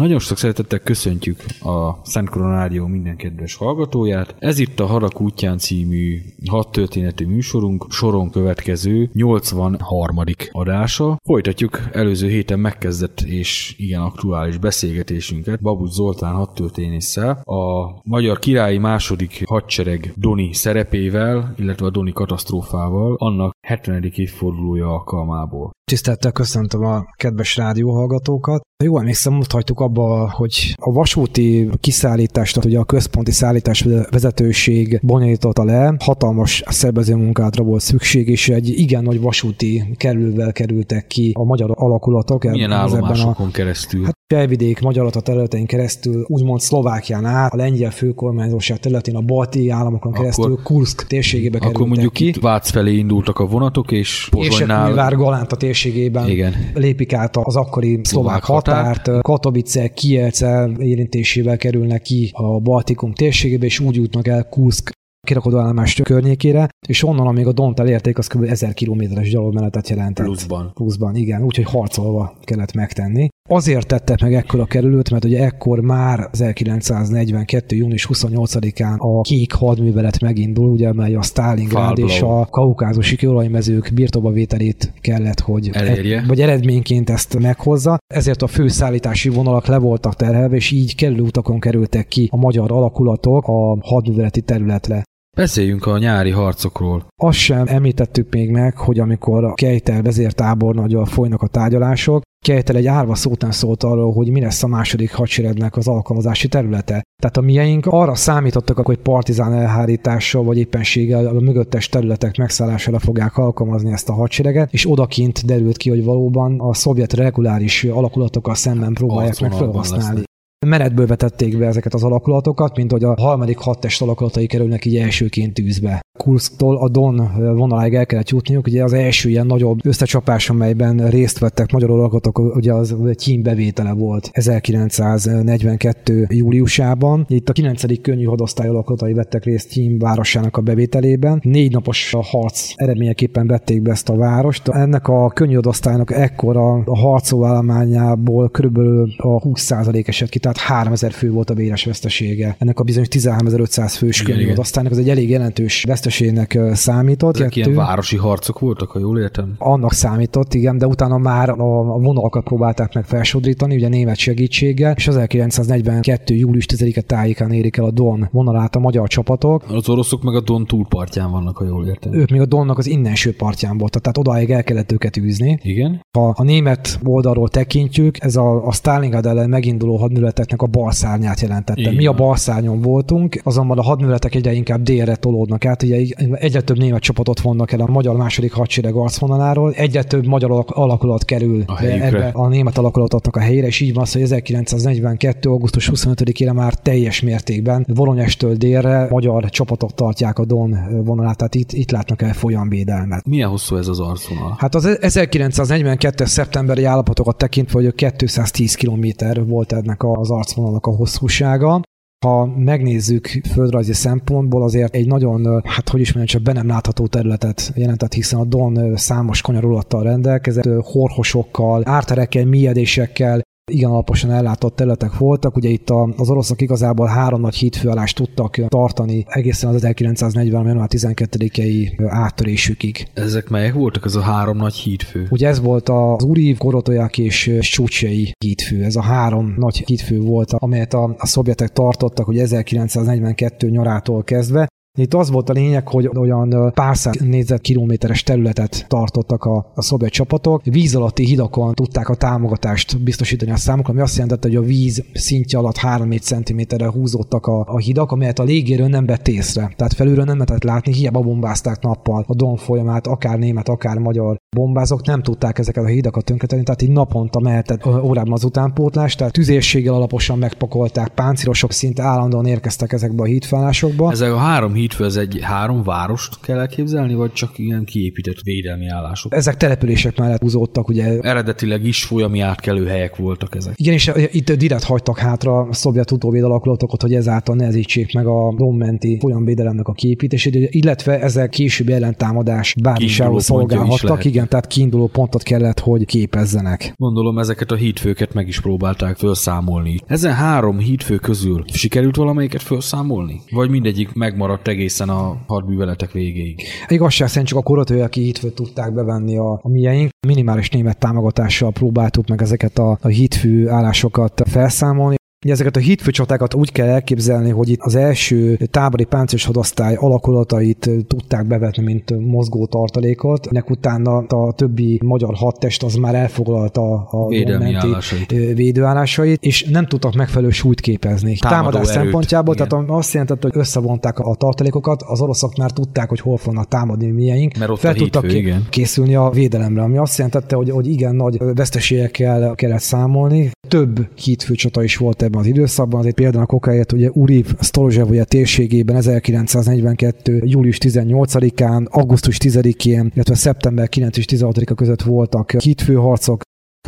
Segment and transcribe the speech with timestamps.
[0.00, 4.34] Nagyon sok szeretettel köszöntjük a Szent Koronárió minden kedves hallgatóját.
[4.38, 10.18] Ez itt a Harak útján című hat történetű műsorunk, soron következő 83.
[10.50, 11.18] adása.
[11.24, 19.42] Folytatjuk előző héten megkezdett és igen aktuális beszélgetésünket Babusz Zoltán hadtörténésszel, a magyar királyi második
[19.46, 24.12] hadsereg Doni szerepével, illetve a Doni katasztrófával, annak 70.
[24.14, 25.70] évfordulója alkalmából.
[25.90, 28.60] Tisztelettel köszöntöm a kedves rádióhallgatókat.
[28.84, 35.64] Jó emlékszem, most hagytuk abba, hogy a vasúti kiszállítást, ugye a központi szállítás vezetőség bonyolította
[35.64, 41.44] le, hatalmas szervező munkátra volt szükség, és egy igen nagy vasúti kerülvel kerültek ki a
[41.44, 42.44] magyar alakulatok.
[42.44, 44.04] Milyen állomásokon a, keresztül?
[44.04, 50.12] Hát felvidék magyarata területein keresztül, úgymond Szlovákián át, a lengyel főkormányzóság területén, a balti államokon
[50.12, 52.34] keresztül, akkor, Kursk térségébe kerültek Akkor mondjuk ki.
[52.40, 55.10] Vác felé indultak a vonatok, és Pozsonynál...
[55.10, 56.54] És Galánta térségében Igen.
[56.74, 63.64] lépik át az akkori szlovák határt, határt Katowice, Kielce érintésével kerülnek ki a Baltikum térségébe,
[63.64, 64.90] és úgy jutnak el Kursk
[65.26, 68.44] kirakodóállomás környékére, és onnan, amíg a Dont elérték, az kb.
[68.44, 70.24] 1000 kilométeres gyalogmenetet jelentett.
[70.24, 70.70] Pluszban.
[70.74, 73.28] Pluszban, igen, úgyhogy harcolva kellett megtenni.
[73.52, 77.76] Azért tettek meg ekkor a kerülőt, mert ugye ekkor már 1942.
[77.76, 84.30] június 28-án a kék hadművelet megindul, ugye, mely a Stalingrad és a kaukázusi kőolajmezők birtokba
[84.30, 86.18] vételét kellett, hogy Elérje.
[86.18, 87.98] E, vagy eredményként ezt meghozza.
[88.14, 93.46] Ezért a főszállítási vonalak le voltak terhelve, és így kerülőutakon kerültek ki a magyar alakulatok
[93.46, 95.02] a hadműveleti területre.
[95.36, 97.06] Beszéljünk a nyári harcokról.
[97.22, 102.86] Azt sem említettük még meg, hogy amikor a Kejtel vezértábornagyal folynak a tárgyalások, Kejtel egy
[102.86, 107.02] árva szót nem szólt arról, hogy mi lesz a második hadseregnek az alkalmazási területe.
[107.22, 113.36] Tehát a mieink arra számítottak, hogy partizán elhárítással vagy éppenséggel a mögöttes területek megszállására fogják
[113.36, 118.92] alkalmazni ezt a hadsereget, és odakint derült ki, hogy valóban a szovjet reguláris alakulatokkal szemben
[118.92, 120.28] próbálják meg felhasználni
[120.66, 125.54] menetből vetették be ezeket az alakulatokat, mint hogy a harmadik hadtest alakulatai kerülnek így elsőként
[125.54, 126.00] tűzbe.
[126.18, 131.38] Kurszktól a Don vonaláig el kellett jutniuk, ugye az első ilyen nagyobb összecsapás, amelyben részt
[131.38, 136.26] vettek magyar alakulatok, ugye az Kín bevétele volt 1942.
[136.28, 137.24] júliusában.
[137.28, 138.00] Itt a 9.
[138.00, 141.40] könnyű hadosztály alakulatai vettek részt Kín városának a bevételében.
[141.42, 144.68] Négy napos harc eredményeképpen vették be ezt a várost.
[144.68, 151.30] Ennek a könnyű hadosztálynak ekkora a harcóállományából körülbelül a 20% esett ki, tehát 3000 fő
[151.30, 152.56] volt a véres vesztesége.
[152.58, 157.34] Ennek a bizonyos 13500 fős könnyű hadosztálynak az egy elég jelentős veszteségnek számított.
[157.34, 159.54] Ezek ilyen városi harcok voltak, ha jól értem?
[159.58, 165.06] Annak számított, igen, de utána már a vonalakat próbálták meg felsodrítani, ugye német segítséggel, és
[165.06, 166.34] 1942.
[166.34, 169.64] július 10-e tájékán érik el a Don vonalát a magyar csapatok.
[169.68, 172.12] Az oroszok meg a Don túlpartján vannak, ha jól értem.
[172.12, 175.58] Ők még a Donnak az innenső partján voltak, tehát odáig el kellett őket űzni.
[175.62, 176.00] Igen.
[176.18, 179.96] Ha a német oldalról tekintjük, ez a, a Stalingrad ellen meginduló
[180.40, 181.80] hadműveleteknek a bal szárnyát jelentette.
[181.80, 181.94] Igen.
[181.94, 185.96] Mi a bal szárnyon voltunk, azonban a hadműveletek egyre inkább délre tolódnak át, ugye
[186.32, 191.24] egyre több német csapatot vonnak el a magyar második hadsereg arcvonaláról, egyre több magyar alakulat
[191.24, 195.48] kerül a ebbe a német alakulatoknak a helyére, és így van az, hogy 1942.
[195.48, 201.72] augusztus 25-ére már teljes mértékben Volonyestől délre magyar csapatok tartják a Don vonalát, tehát itt,
[201.72, 203.26] itt látnak el folyamvédelmet.
[203.26, 204.54] Milyen hosszú ez az arcvonal?
[204.58, 206.24] Hát az 1942.
[206.24, 209.06] szeptemberi állapotokat tekintve, hogy 210 km
[209.46, 211.80] volt ennek az arcvonalnak a hosszúsága.
[212.26, 217.06] Ha megnézzük földrajzi szempontból, azért egy nagyon, hát hogy is mondjam, csak be nem látható
[217.06, 223.40] területet jelentett, hiszen a Don számos kanyarulattal rendelkezett, horhosokkal, árterekkel, mélyedésekkel,
[223.70, 225.56] igen alaposan ellátott területek voltak.
[225.56, 230.66] Ugye itt az oroszok igazából három nagy hídfőállást tudtak tartani egészen az 1940.
[230.66, 233.08] január 12-i áttörésükig.
[233.14, 235.26] Ezek melyek voltak, ez a három nagy hídfő?
[235.30, 238.82] Ugye ez volt az Uriv, Korotoják és Csúcsei hídfő.
[238.84, 244.68] Ez a három nagy hídfő volt, amelyet a, a szovjetek tartottak ugye 1942 nyarától kezdve,
[245.00, 250.10] itt az volt a lényeg, hogy olyan pár száz négyzetkilométeres területet tartottak a, a szovjet
[250.10, 250.62] csapatok.
[250.64, 255.04] Víz alatti hidakon tudták a támogatást biztosítani a számukra, ami azt jelentette, hogy a víz
[255.14, 259.72] szintje alatt 3-4 cm-re húzódtak a, a hidak, amelyet a légéről nem vett észre.
[259.76, 264.36] Tehát felülről nem lehetett látni, hiába bombázták nappal a Don folyamát, akár német, akár magyar
[264.56, 269.32] bombázók nem tudták ezeket a hidakat tönkretenni, tehát így naponta mehetett órában az utánpótlás, tehát
[269.32, 274.10] tüzérséggel alaposan megpakolták, páncélosok szinte állandóan érkeztek ezekbe a hídfállásokba.
[274.10, 278.88] Ezek a három hídfő, ez egy három várost kell elképzelni, vagy csak ilyen kiépített védelmi
[278.88, 279.34] állások?
[279.34, 281.18] Ezek települések mellett húzódtak, ugye.
[281.20, 283.72] Eredetileg is folyami átkelő helyek voltak ezek.
[283.76, 288.54] Igen, és itt direkt hagytak hátra a szovjet utóvéd alakulatokat, hogy ezáltal nehezítsék meg a
[288.56, 294.24] dommenti folyamvédelemnek a kiépítését, illetve ezek később ellentámadás bázisául szolgálhattak.
[294.24, 296.94] Igen, tehát kiinduló pontot kellett, hogy képezzenek.
[296.96, 299.96] Gondolom ezeket a hídfőket meg is próbálták felszámolni.
[300.06, 303.40] Ezen három hídfő közül sikerült valamelyiket felszámolni?
[303.50, 306.62] Vagy mindegyik megmaradt egészen a hadműveletek végéig?
[306.88, 310.10] Igazság szerint csak a korotójaki hídfőt tudták bevenni a, a mieink.
[310.26, 315.18] Minimális német támogatással próbáltuk meg ezeket a, a hídfő állásokat felszámolni.
[315.44, 320.90] Ugye ezeket a hitfőcsatákat úgy kell elképzelni, hogy itt az első tábori páncélos hadosztály alakulatait
[321.06, 323.46] tudták bevetni, mint mozgó tartalékot.
[323.46, 328.30] Ennek utána a többi magyar hadtest az már elfoglalta a Védelmi állásait.
[328.30, 331.36] védőállásait, és nem tudtak megfelelő súlyt képezni.
[331.36, 332.02] Támadó Támadás erőt.
[332.02, 332.68] szempontjából, Igen.
[332.68, 337.10] tehát azt jelentette, hogy összevonták a tartalékokat, az oroszok már tudták, hogy hol fognak támadni
[337.10, 338.66] milyeink, Mert ott fel tudtak hídfő, igen.
[338.70, 343.50] készülni a védelemre, ami azt jelentette, hogy, hogy igen nagy veszteségekkel kellett számolni.
[343.68, 348.96] Több hídfőcsata is volt ebben az időszakban, azért például a kokáért ugye Uriv Stolozsevoje térségében
[348.96, 350.42] 1942.
[350.44, 356.40] július 18-án, augusztus 10-én, illetve szeptember 9 és 16-a között voltak hídfőharcok,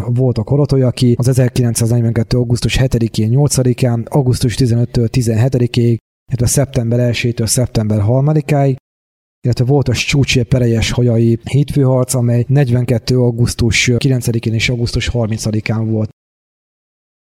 [0.07, 2.37] volt a Korotolyaki, az 1942.
[2.37, 5.97] augusztus 7-én, 8-án, augusztus 15-től 17-ig,
[6.27, 8.77] illetve szeptember 1-től szeptember 3-áig,
[9.45, 13.19] illetve volt a Csúcsi Perejes hajai hétfőharc, amely 42.
[13.19, 16.11] augusztus 9-én és augusztus 30-án volt.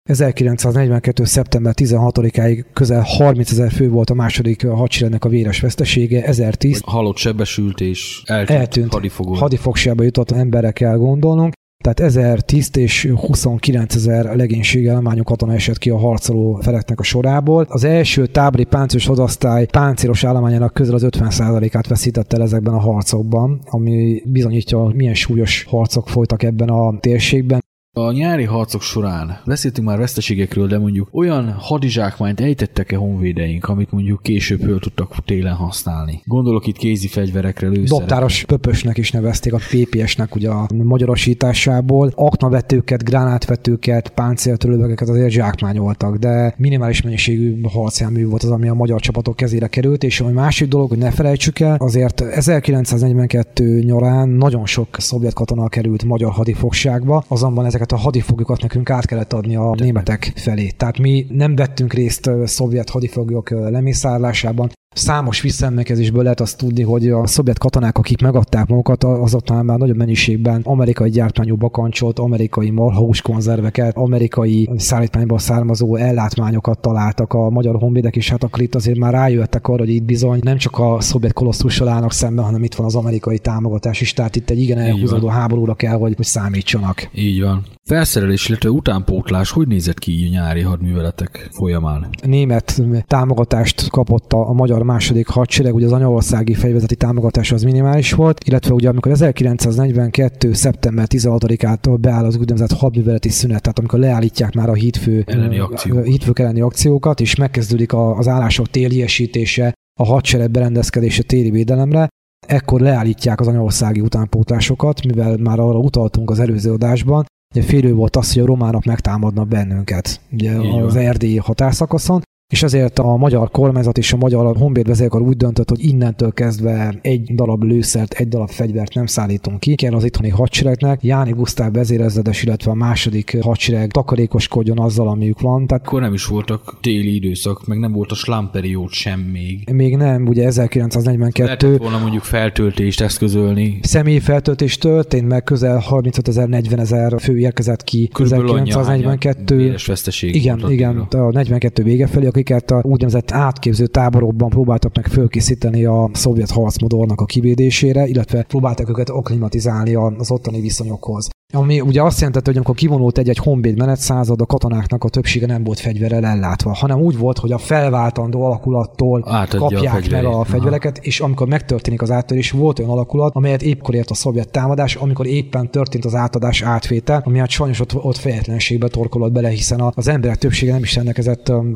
[0.08, 1.24] 1942.
[1.24, 7.16] szeptember 16-áig közel 30 ezer fő volt a második hadseregnek a véres vesztesége, 1010 Halott,
[7.16, 9.32] sebesült és eltűnt, eltűnt hadifogó.
[9.32, 11.52] hadifogságba jutott emberre kell gondolnunk.
[11.82, 17.66] Tehát 1000 tiszt és 29 ezer legénységállományú katona esett ki a harcoló feleknek a sorából.
[17.68, 23.60] Az első tábori páncélos hadasztály páncélos állományának közel az 50%-át veszítette el ezekben a harcokban,
[23.64, 27.60] ami bizonyítja, milyen súlyos harcok folytak ebben a térségben.
[27.94, 34.22] A nyári harcok során beszéltünk már veszteségekről, de mondjuk olyan hadizsákmányt ejtettek-e honvédeink, amit mondjuk
[34.22, 36.22] később föl tudtak télen használni.
[36.24, 37.96] Gondolok itt kézi fegyverekre, lőszerekre.
[37.98, 42.12] Dobtáros pöpösnek is nevezték a PPS-nek ugye a magyarosításából.
[42.14, 49.36] Aknavetőket, gránátvetőket, páncéltörőlegeket azért zsákmányoltak, de minimális mennyiségű harcjármű volt az, ami a magyar csapatok
[49.36, 54.88] kezére került, és a másik dolog, hogy ne felejtsük el, azért 1942 nyarán nagyon sok
[54.98, 60.32] szovjet katona került magyar hadifogságba, azonban ezeket a hadifoglyokat nekünk át kellett adni a németek
[60.34, 60.68] felé.
[60.68, 67.26] Tehát mi nem vettünk részt szovjet hadifoglyok lemészárlásában, Számos visszaemlékezésből lehet azt tudni, hogy a
[67.26, 73.96] szovjet katonák, akik megadták magukat, azoknál már nagyobb mennyiségben amerikai gyártmányú bakancsot, amerikai marhahús konzerveket,
[73.96, 79.68] amerikai szállítmányból származó ellátmányokat találtak a magyar honvédek, és hát akkor itt azért már rájöttek
[79.68, 82.94] arra, hogy itt bizony nem csak a szovjet kolosszussal állnak szemben, hanem itt van az
[82.94, 87.08] amerikai támogatás is, tehát itt egy igen elhúzódó háborúra kell, hogy, hogy számítsanak.
[87.14, 87.64] Így van.
[87.84, 92.08] Felszerelés, illetve utánpótlás hogy nézett ki így a nyári hadműveletek folyamán?
[92.22, 98.12] német támogatást kapott a, a magyar második hadsereg, ugye az anyaországi fegyverzeti támogatás az minimális
[98.12, 100.52] volt, illetve ugye amikor 1942.
[100.52, 105.98] szeptember 16-ától beáll az úgynevezett hadműveleti szünet, tehát amikor leállítják már a hídfő, Elleni akciók.
[105.98, 112.08] a hídfők elleni akciókat, és megkezdődik az állások téliesítése, a hadsereg berendezkedése téli védelemre,
[112.46, 118.16] ekkor leállítják az anyaországi utánpótlásokat, mivel már arra utaltunk az előző adásban, Ugye félő volt
[118.16, 121.04] az, hogy a románok megtámadnak bennünket ugye Így az van.
[121.04, 125.84] erdélyi határszakaszon, és ezért a magyar kormányzat és a magyar honvéd vezérkar úgy döntött, hogy
[125.84, 131.02] innentől kezdve egy darab lőszert, egy darab fegyvert nem szállítunk ki, kell az itthoni hadseregnek.
[131.02, 135.66] Jáni Gusztáv vezérezredes, illetve a második hadsereg takarékoskodjon azzal, amiük van.
[135.66, 139.70] Tehát Akkor nem is voltak téli időszak, meg nem volt a slámperiód sem még.
[139.70, 143.78] még nem, ugye 1942 Lehetett volna mondjuk feltöltést eszközölni.
[143.82, 149.56] személyi feltöltés történt, meg közel 35 ezer, 40 ezer fő érkezett ki Körülbelül annyi, 1942
[149.56, 155.06] Véres veszteség Igen, igen, a 42 vége felé, akiket a úgynevezett átképző táborokban próbáltak meg
[155.06, 161.28] fölkészíteni a szovjet harcmodornak a kivédésére, illetve próbáltak őket akklimatizálni az ottani viszonyokhoz.
[161.54, 165.64] Ami ugye azt jelentette, hogy amikor kivonult egy-egy honvéd menetszázad, a katonáknak a többsége nem
[165.64, 170.26] volt fegyverrel ellátva, hanem úgy volt, hogy a felváltandó alakulattól Átadja a kapják meg fegyverét.
[170.28, 174.50] a fegyvereket, és amikor megtörténik az áttörés, volt olyan alakulat, amelyet éppkor ért a szovjet
[174.50, 179.48] támadás, amikor éppen történt az átadás átvétel, ami hát sajnos ott, ott fejetlenségbe torkolott bele,
[179.48, 181.72] hiszen a- az emberek többsége nem is rendelkezett um,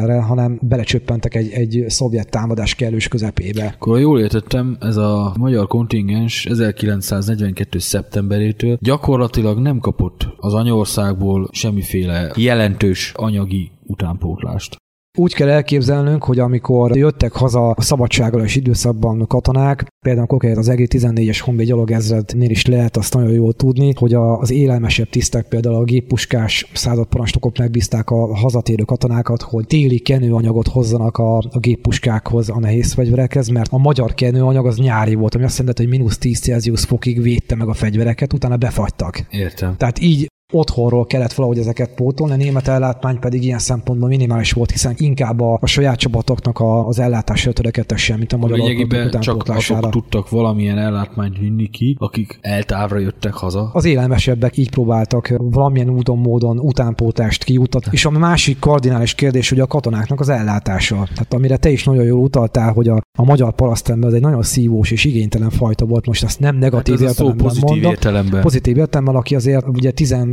[0.00, 3.74] lőfegyverrel, hanem belecsöppentek egy, egy szovjet támadás kellős közepébe.
[3.74, 7.78] Akkor jól értettem, ez a magyar kontingens 1942.
[7.78, 14.76] szeptemberétől gyakorlatilag nem kapott az anyaországból semmiféle jelentős anyagi utánpótlást.
[15.18, 20.78] Úgy kell elképzelnünk, hogy amikor jöttek haza a szabadságos időszakban katonák, például konkrétan az EG
[20.78, 25.84] 14-es honvéd gyalogezrednél is lehet azt nagyon jól tudni, hogy az élelmesebb tisztek, például a
[25.84, 32.92] géppuskás századparancsnokok megbízták a hazatérő katonákat, hogy téli kenőanyagot hozzanak a, a géppuskákhoz, a nehéz
[32.92, 36.84] fegyverekhez, mert a magyar kenőanyag az nyári volt, ami azt jelenti, hogy mínusz 10 Celsius
[36.84, 39.26] fokig védte meg a fegyvereket, utána befagytak.
[39.30, 39.76] Értem.
[39.76, 44.70] Tehát így otthonról kellett valahogy ezeket pótolni, a német ellátmány pedig ilyen szempontból minimális volt,
[44.70, 49.20] hiszen inkább a, a saját csapatoknak a, az ellátásra törekedtek sem, mint a magyar Lényegében
[49.20, 53.70] csak azok tudtak valamilyen ellátmányt vinni ki, akik eltávra jöttek haza.
[53.72, 57.90] Az élelmesebbek így próbáltak valamilyen úton, módon utánpótást kijutatni.
[57.92, 60.94] És a másik kardinális kérdés, hogy a katonáknak az ellátása.
[60.94, 64.42] Tehát amire te is nagyon jól utaltál, hogy a, a magyar parasztember az egy nagyon
[64.42, 67.70] szívós és igénytelen fajta volt, most ezt nem negatív Hát ez a szó értelemben pozitív
[67.70, 67.90] mondom.
[67.90, 68.40] értelemben.
[68.40, 69.90] Pozitív értelemben, aki azért ugye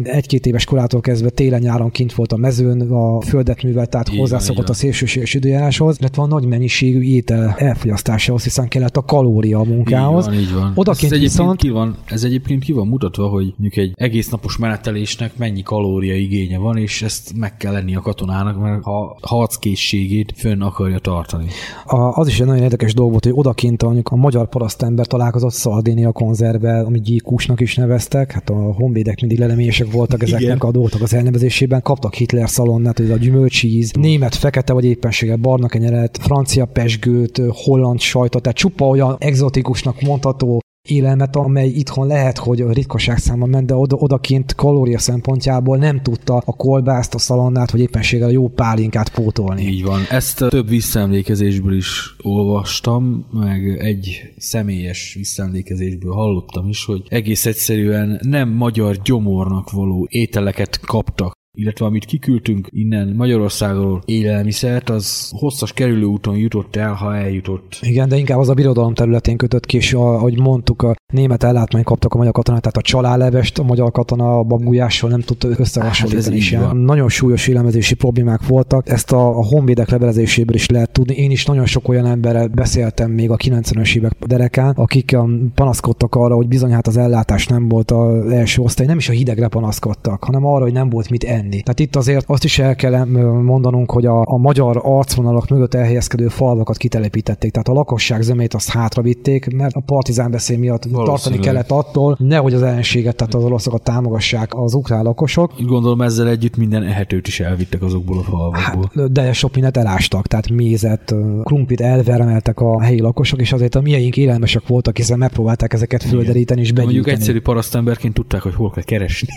[0.08, 4.64] 11-2 éves korától kezdve télen-nyáron kint volt a mezőn, a földet művelt, tehát van, hozzászokott
[4.64, 9.64] így a szélsőséges időjáráshoz, illetve a nagy mennyiségű étel elfogyasztásához, hiszen kellett a kalória a
[9.64, 10.28] munkához.
[10.28, 10.72] Így van, így van.
[10.76, 14.30] Odakint ez egyébként viszont- ki van, ez egyébként ki van mutatva, hogy mondjuk egy egész
[14.30, 19.18] napos menetelésnek mennyi kalória igénye van, és ezt meg kell lenni a katonának, mert ha
[19.22, 21.48] harckészségét fönn akarja tartani.
[21.86, 25.54] A, az is egy nagyon érdekes dolog volt, hogy odakint mondjuk a magyar parasztember találkozott
[25.54, 30.58] szardénia konzervvel, amit gyíkusnak is neveztek, hát a honvédek mindig leleményesek voltak ezeknek Igen.
[30.58, 35.68] a dolgoknak az elnevezésében, kaptak Hitler szalonnát, ez a gyümölcsíz, német fekete vagy éppenséggel barna
[35.68, 42.62] kenyeret, francia pesgőt, holland sajtot, tehát csupa olyan egzotikusnak mondható élelmet, amely itthon lehet, hogy
[42.62, 47.72] a ritkaság száma ment, de oda, odakint kalória szempontjából nem tudta a kolbászt, a szalonnát,
[47.72, 49.62] vagy éppenséggel a jó pálinkát pótolni.
[49.62, 50.02] Így van.
[50.10, 58.50] Ezt több visszaemlékezésből is olvastam, meg egy személyes visszaemlékezésből hallottam is, hogy egész egyszerűen nem
[58.50, 66.76] magyar gyomornak való ételeket kaptak illetve amit kiküldtünk innen Magyarországról élelmiszert, az hosszas kerülőúton jutott
[66.76, 67.80] el, ha eljutott.
[67.82, 71.84] Igen, de inkább az a birodalom területén kötött ki, és ahogy mondtuk, a német ellátmány
[71.84, 76.56] kaptak a magyar katonát, tehát a csalálevest a magyar katona a babgulyással nem tudta összehasonlítani.
[76.56, 81.16] Hát nagyon súlyos élelmezési problémák voltak, ezt a, a honvédek levelezéséből is lehet tudni.
[81.16, 86.16] Én is nagyon sok olyan emberrel beszéltem még a 90-es évek derekán, akik um, panaszkodtak
[86.16, 89.48] arra, hogy bizony hát az ellátás nem volt az első osztály, nem is a hidegre
[89.48, 91.62] panaszkodtak, hanem arra, hogy nem volt mit enni.
[91.62, 93.06] Tehát itt azért azt is el kell
[93.44, 98.70] mondanunk, hogy a, a magyar arcvonalak mögött elhelyezkedő falvakat kitelepítették, tehát a lakosság zömét azt
[98.70, 103.82] hátravitték, mert a partizán beszél miatt tartani kellett attól, nehogy az ellenséget, tehát az oroszokat
[103.82, 105.52] támogassák az ukrán lakosok.
[105.62, 108.92] Gondolom ezzel együtt minden ehetőt is elvittek azokból a falvakból.
[108.96, 113.82] Hát, de sok mindent elástak, tehát mézet, krumplit elveremeltek a helyi lakosok, és azért a
[113.82, 116.94] mieink élelmesek voltak, hiszen megpróbálták ezeket földeríteni és begyűjteni.
[116.94, 119.28] Mondjuk egyszerű parasztemberként tudták, hogy hol kell keresni.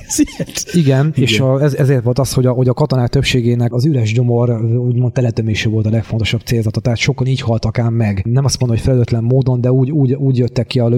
[0.73, 3.87] Igen, Igen, és a, ez, ezért volt az, hogy a, hogy a katonák többségének az
[3.87, 8.23] üres gyomor úgymond teletömése volt a legfontosabb célzata, tehát sokan így haltak ám meg.
[8.25, 10.88] Nem azt mondom, hogy felelőtlen módon, de úgy, úgy, úgy jöttek ki a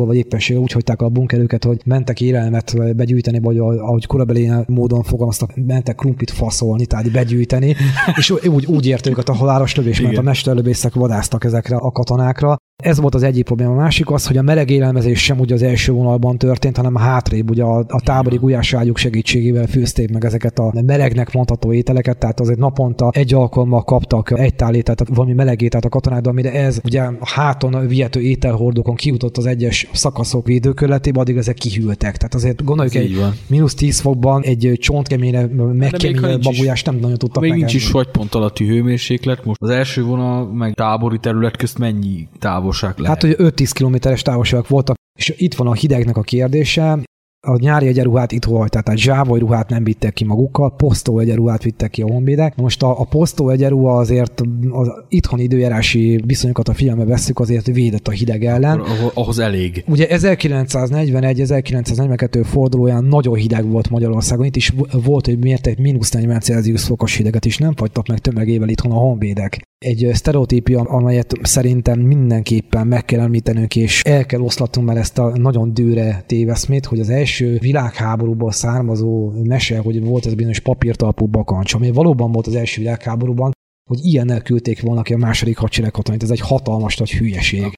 [0.00, 5.02] lövészárokból, vagy éppenség úgy hagyták a bunkerüket, hogy mentek élelmet begyűjteni, vagy ahogy korabeli módon
[5.02, 7.76] fogalmaztak, mentek krumpit faszolni, tehát begyűjteni,
[8.18, 12.56] és úgy, úgy érte őket a halálos lövés, mert a mesterlövészek vadáztak ezekre a katonákra,
[12.80, 13.72] ez volt az egyik probléma.
[13.72, 16.98] A másik az, hogy a meleg élelmezés sem ugye az első vonalban történt, hanem a
[16.98, 22.40] hátrébb, ugye a, a tábori gulyáságyuk segítségével fűzték meg ezeket a melegnek mondható ételeket, tehát
[22.40, 26.52] azért naponta egy alkalommal kaptak egy tál tehát valami meleg ételt a katonák, de amire
[26.52, 32.16] ez ugye a háton vihető ételhordókon kijutott az egyes szakaszok védőkörletébe, addig ezek kihűltek.
[32.16, 37.52] Tehát azért gondoljuk, egy mínusz 10 fokban egy csontkeményre, megkeményre babulyás nem nagyon tudtak Még
[37.52, 42.28] nincs is vagy pont alatti hőmérséklet, most az első vonal meg tábori terület közt mennyi
[42.38, 43.22] távol távolság lehet?
[43.22, 46.98] Hát, hogy 5-10 kilométeres távolságok voltak, és itt van a hidegnek a kérdése,
[47.42, 51.62] a nyári egyenruhát itt volt, tehát a zsávoly ruhát nem vittek ki magukkal, posztó egyenruhát
[51.62, 52.56] vittek ki a honvédek.
[52.56, 58.08] Most a, a posztó egyenruha azért az itthoni időjárási viszonyokat a figyelme veszük, azért védett
[58.08, 58.82] a hideg ellen.
[59.14, 59.84] Ahhoz elég.
[59.86, 64.72] Ugye 1941-1942 fordulóján nagyon hideg volt Magyarországon, itt is
[65.04, 68.96] volt, hogy mértek mínusz 40 Celsius fokos hideget is, nem fagytak meg tömegével itthon a
[68.96, 75.18] honvédek egy sztereotípia, amelyet szerintem mindenképpen meg kell említenünk, és el kell oszlatnunk már ezt
[75.18, 81.26] a nagyon dőre téveszmét, hogy az első világháborúból származó mese, hogy volt ez bizonyos papírtalpú
[81.26, 83.52] bakancs, ami valóban volt az első világháborúban,
[83.88, 86.22] hogy ilyennel küldték volna ki a második hadsereg katonait.
[86.22, 87.72] Ez egy hatalmas nagy hülyeség.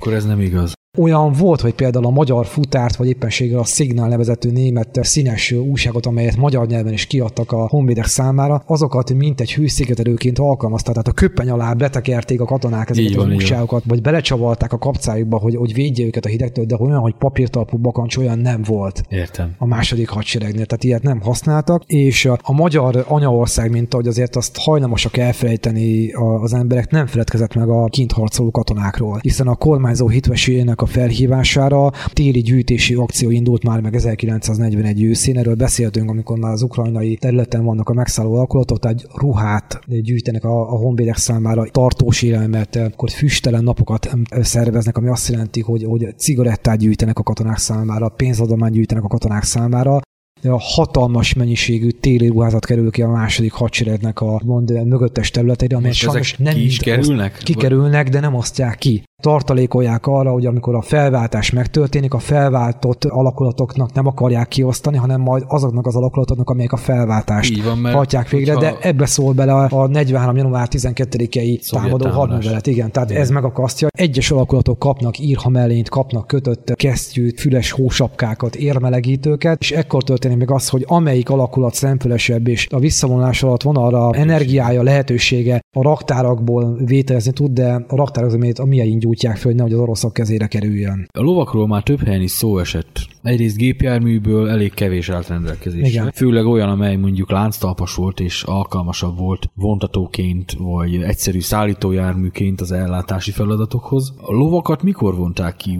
[0.00, 4.08] Akkor ez nem igaz olyan volt, hogy például a magyar futárt, vagy éppenséggel a Signal
[4.08, 9.54] nevezető német színes újságot, amelyet magyar nyelven is kiadtak a honvédek számára, azokat mint egy
[9.54, 10.94] hőszigetelőként alkalmazták.
[10.94, 15.38] Tehát a köppeny alá betekerték a katonák ezeket van, az újságokat, vagy belecsavalták a kapcájukba,
[15.38, 19.02] hogy, hogy védje őket a hidegtől, de olyan, hogy papírtalpú bakancs olyan nem volt.
[19.08, 19.54] Értem.
[19.58, 24.56] A második hadseregnél, tehát ilyet nem használtak, és a magyar anyaország, mint ahogy azért azt
[24.56, 30.82] hajlamosak elfelejteni az emberek, nem feledkezett meg a kint harcoló katonákról, hiszen a kormányzó hitvesének
[30.84, 31.90] a felhívására.
[32.12, 37.64] Téli gyűjtési akció indult már meg 1941 őszén, erről beszéltünk, amikor már az ukrajnai területen
[37.64, 43.64] vannak a megszálló alakulatok, tehát ruhát gyűjtenek a, a honvédek számára, tartós élelmet, akkor füstelen
[43.64, 49.08] napokat szerveznek, ami azt jelenti, hogy, hogy cigarettát gyűjtenek a katonák számára, pénzadományt gyűjtenek a
[49.08, 50.00] katonák számára,
[50.42, 55.94] a hatalmas mennyiségű téli ruházat kerül ki a második hadseregnek a mond mögöttes területeire, amelyek
[55.94, 57.40] sajnos nem ki is kerülnek?
[57.42, 63.92] Kikerülnek, de nem osztják ki tartalékolják arra, hogy amikor a felváltás megtörténik, a felváltott alakulatoknak
[63.92, 68.54] nem akarják kiosztani, hanem majd azoknak az alakulatoknak, amelyek a felváltást Így van, hajtják végre,
[68.54, 70.36] de ebbe szól bele a 43.
[70.36, 72.66] január 12-i támadó hadművelet.
[72.66, 73.22] Igen, tehát igen.
[73.22, 73.88] ez megakasztja.
[73.90, 80.68] Egyes alakulatok kapnak írhamellényt, kapnak kötött kesztyűt, füles hósapkákat, érmelegítőket, és ekkor történik meg az,
[80.68, 87.32] hogy amelyik alakulat szemfülesebb, és a visszavonulás alatt van arra energiája, lehetősége a raktárakból vételezni
[87.32, 88.64] tud, de a raktárak, amit a
[89.04, 91.08] gyújtják föl, hogy nehogy az oroszok kezére kerüljön.
[91.12, 95.88] A lovakról már több helyen is szó esett egyrészt gépjárműből elég kevés állt rendelkezésre.
[95.88, 96.10] Igen.
[96.14, 103.30] Főleg olyan, amely mondjuk lánctalpas volt és alkalmasabb volt vontatóként, vagy egyszerű szállítójárműként az ellátási
[103.30, 104.14] feladatokhoz.
[104.16, 105.78] A lovakat mikor vonták ki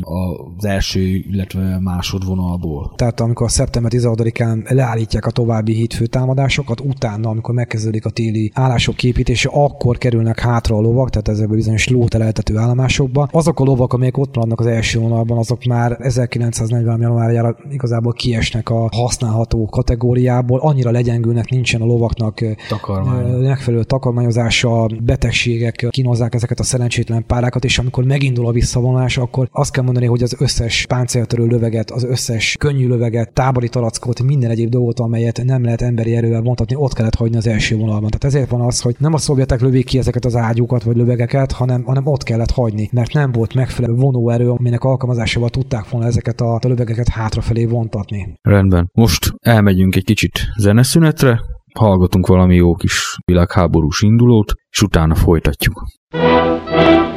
[0.57, 2.93] az első, illetve másodvonalból?
[2.97, 9.51] Tehát amikor szeptember 16-án leállítják a további hídfőtámadásokat, utána, amikor megkezdődik a téli állások képítése,
[9.53, 13.29] akkor kerülnek hátra a lovak, tehát ezekből bizonyos lóteleltető állomásokba.
[13.33, 17.01] Azok a lovak, amelyek ott maradnak az első vonalban, azok már 1940.
[17.35, 23.41] januárjára igazából kiesnek a használható kategóriából, annyira legyengülnek, nincsen a lovaknak Takarmány.
[23.41, 29.73] megfelelő takarmányozása, betegségek kínozzák ezeket a szerencsétlen párákat, és amikor megindul a visszavonulás, akkor azt
[29.73, 34.69] kell mondani, hogy az összes páncéltörő löveget, az összes könnyű löveget, tábori talackot, minden egyéb
[34.69, 38.11] dolgot, amelyet nem lehet emberi erővel vontatni, ott kellett hagyni az első vonalban.
[38.11, 41.53] Tehát ezért van az, hogy nem a szovjetek lövik ki ezeket az ágyúkat vagy lövegeket,
[41.53, 46.41] hanem, hanem ott kellett hagyni, mert nem volt megfelelő vonóerő, aminek alkalmazásával tudták volna ezeket
[46.41, 48.39] a lövegeket hátrafelé vontatni.
[48.43, 48.91] Rendben.
[48.93, 51.41] Most elmegyünk egy kicsit zeneszünetre,
[51.75, 55.83] hallgatunk valami jó kis világháborús indulót, és utána folytatjuk.
[56.11, 57.14] Azt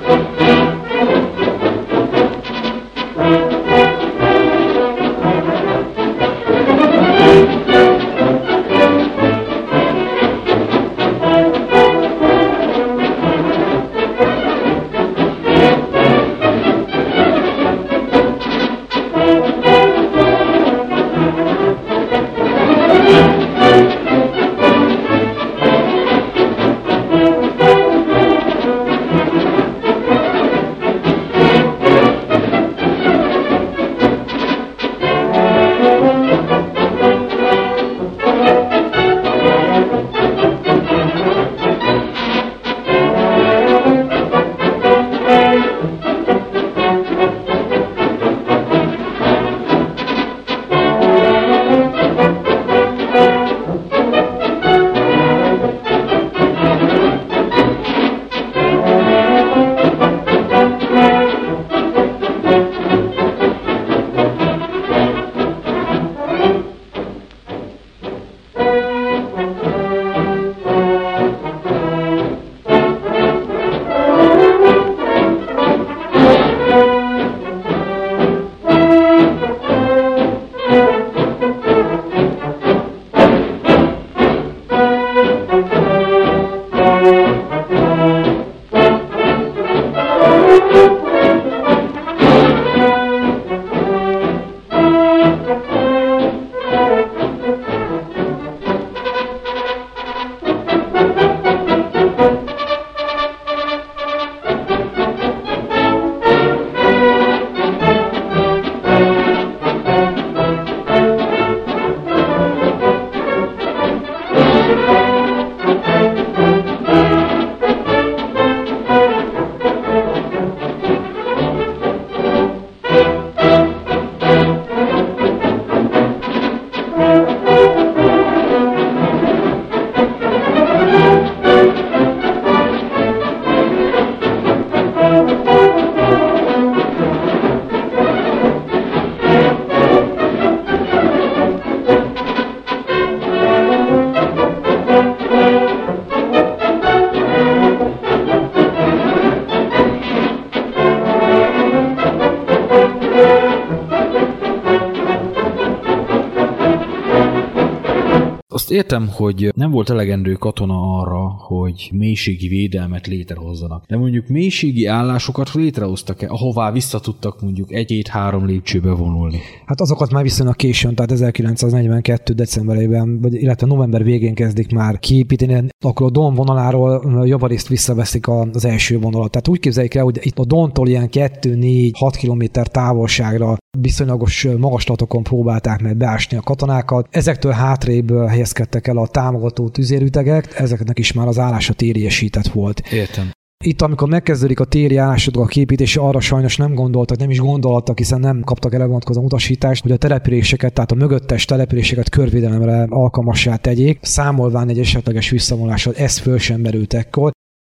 [158.78, 163.86] értem, hogy nem volt elegendő katona arra, hogy mélységi védelmet létrehozzanak.
[163.88, 169.40] De mondjuk mélységi állásokat létrehoztak-e, ahová vissza tudtak mondjuk egy-két-három lépcsőbe vonulni?
[169.66, 172.34] Hát azokat már viszonylag későn, tehát 1942.
[172.34, 178.66] decemberében, vagy illetve november végén kezdik már kiépíteni, akkor a Don vonaláról javarészt visszaveszik az
[178.66, 179.32] első vonalat.
[179.32, 185.82] Tehát úgy képzeljük el, hogy itt a Dontól ilyen 2-4-6 kilométer távolságra viszonylagos magaslatokon próbálták
[185.82, 187.08] meg beásni a katonákat.
[187.12, 192.80] Ezektől hátrébb helyezkedtek el a támogató tüzérütegek, ezeknek is már az állása tériesített volt.
[192.92, 193.32] Értem.
[193.64, 197.98] Itt, amikor megkezdődik a téri állásodok a képítése, arra sajnos nem gondoltak, nem is gondoltak,
[197.98, 203.56] hiszen nem kaptak erre vonatkozó utasítást, hogy a településeket, tehát a mögöttes településeket körvédelemre alkalmassá
[203.56, 207.32] tegyék, számolván egy esetleges visszavonulással, ez föl sem merült ekkor.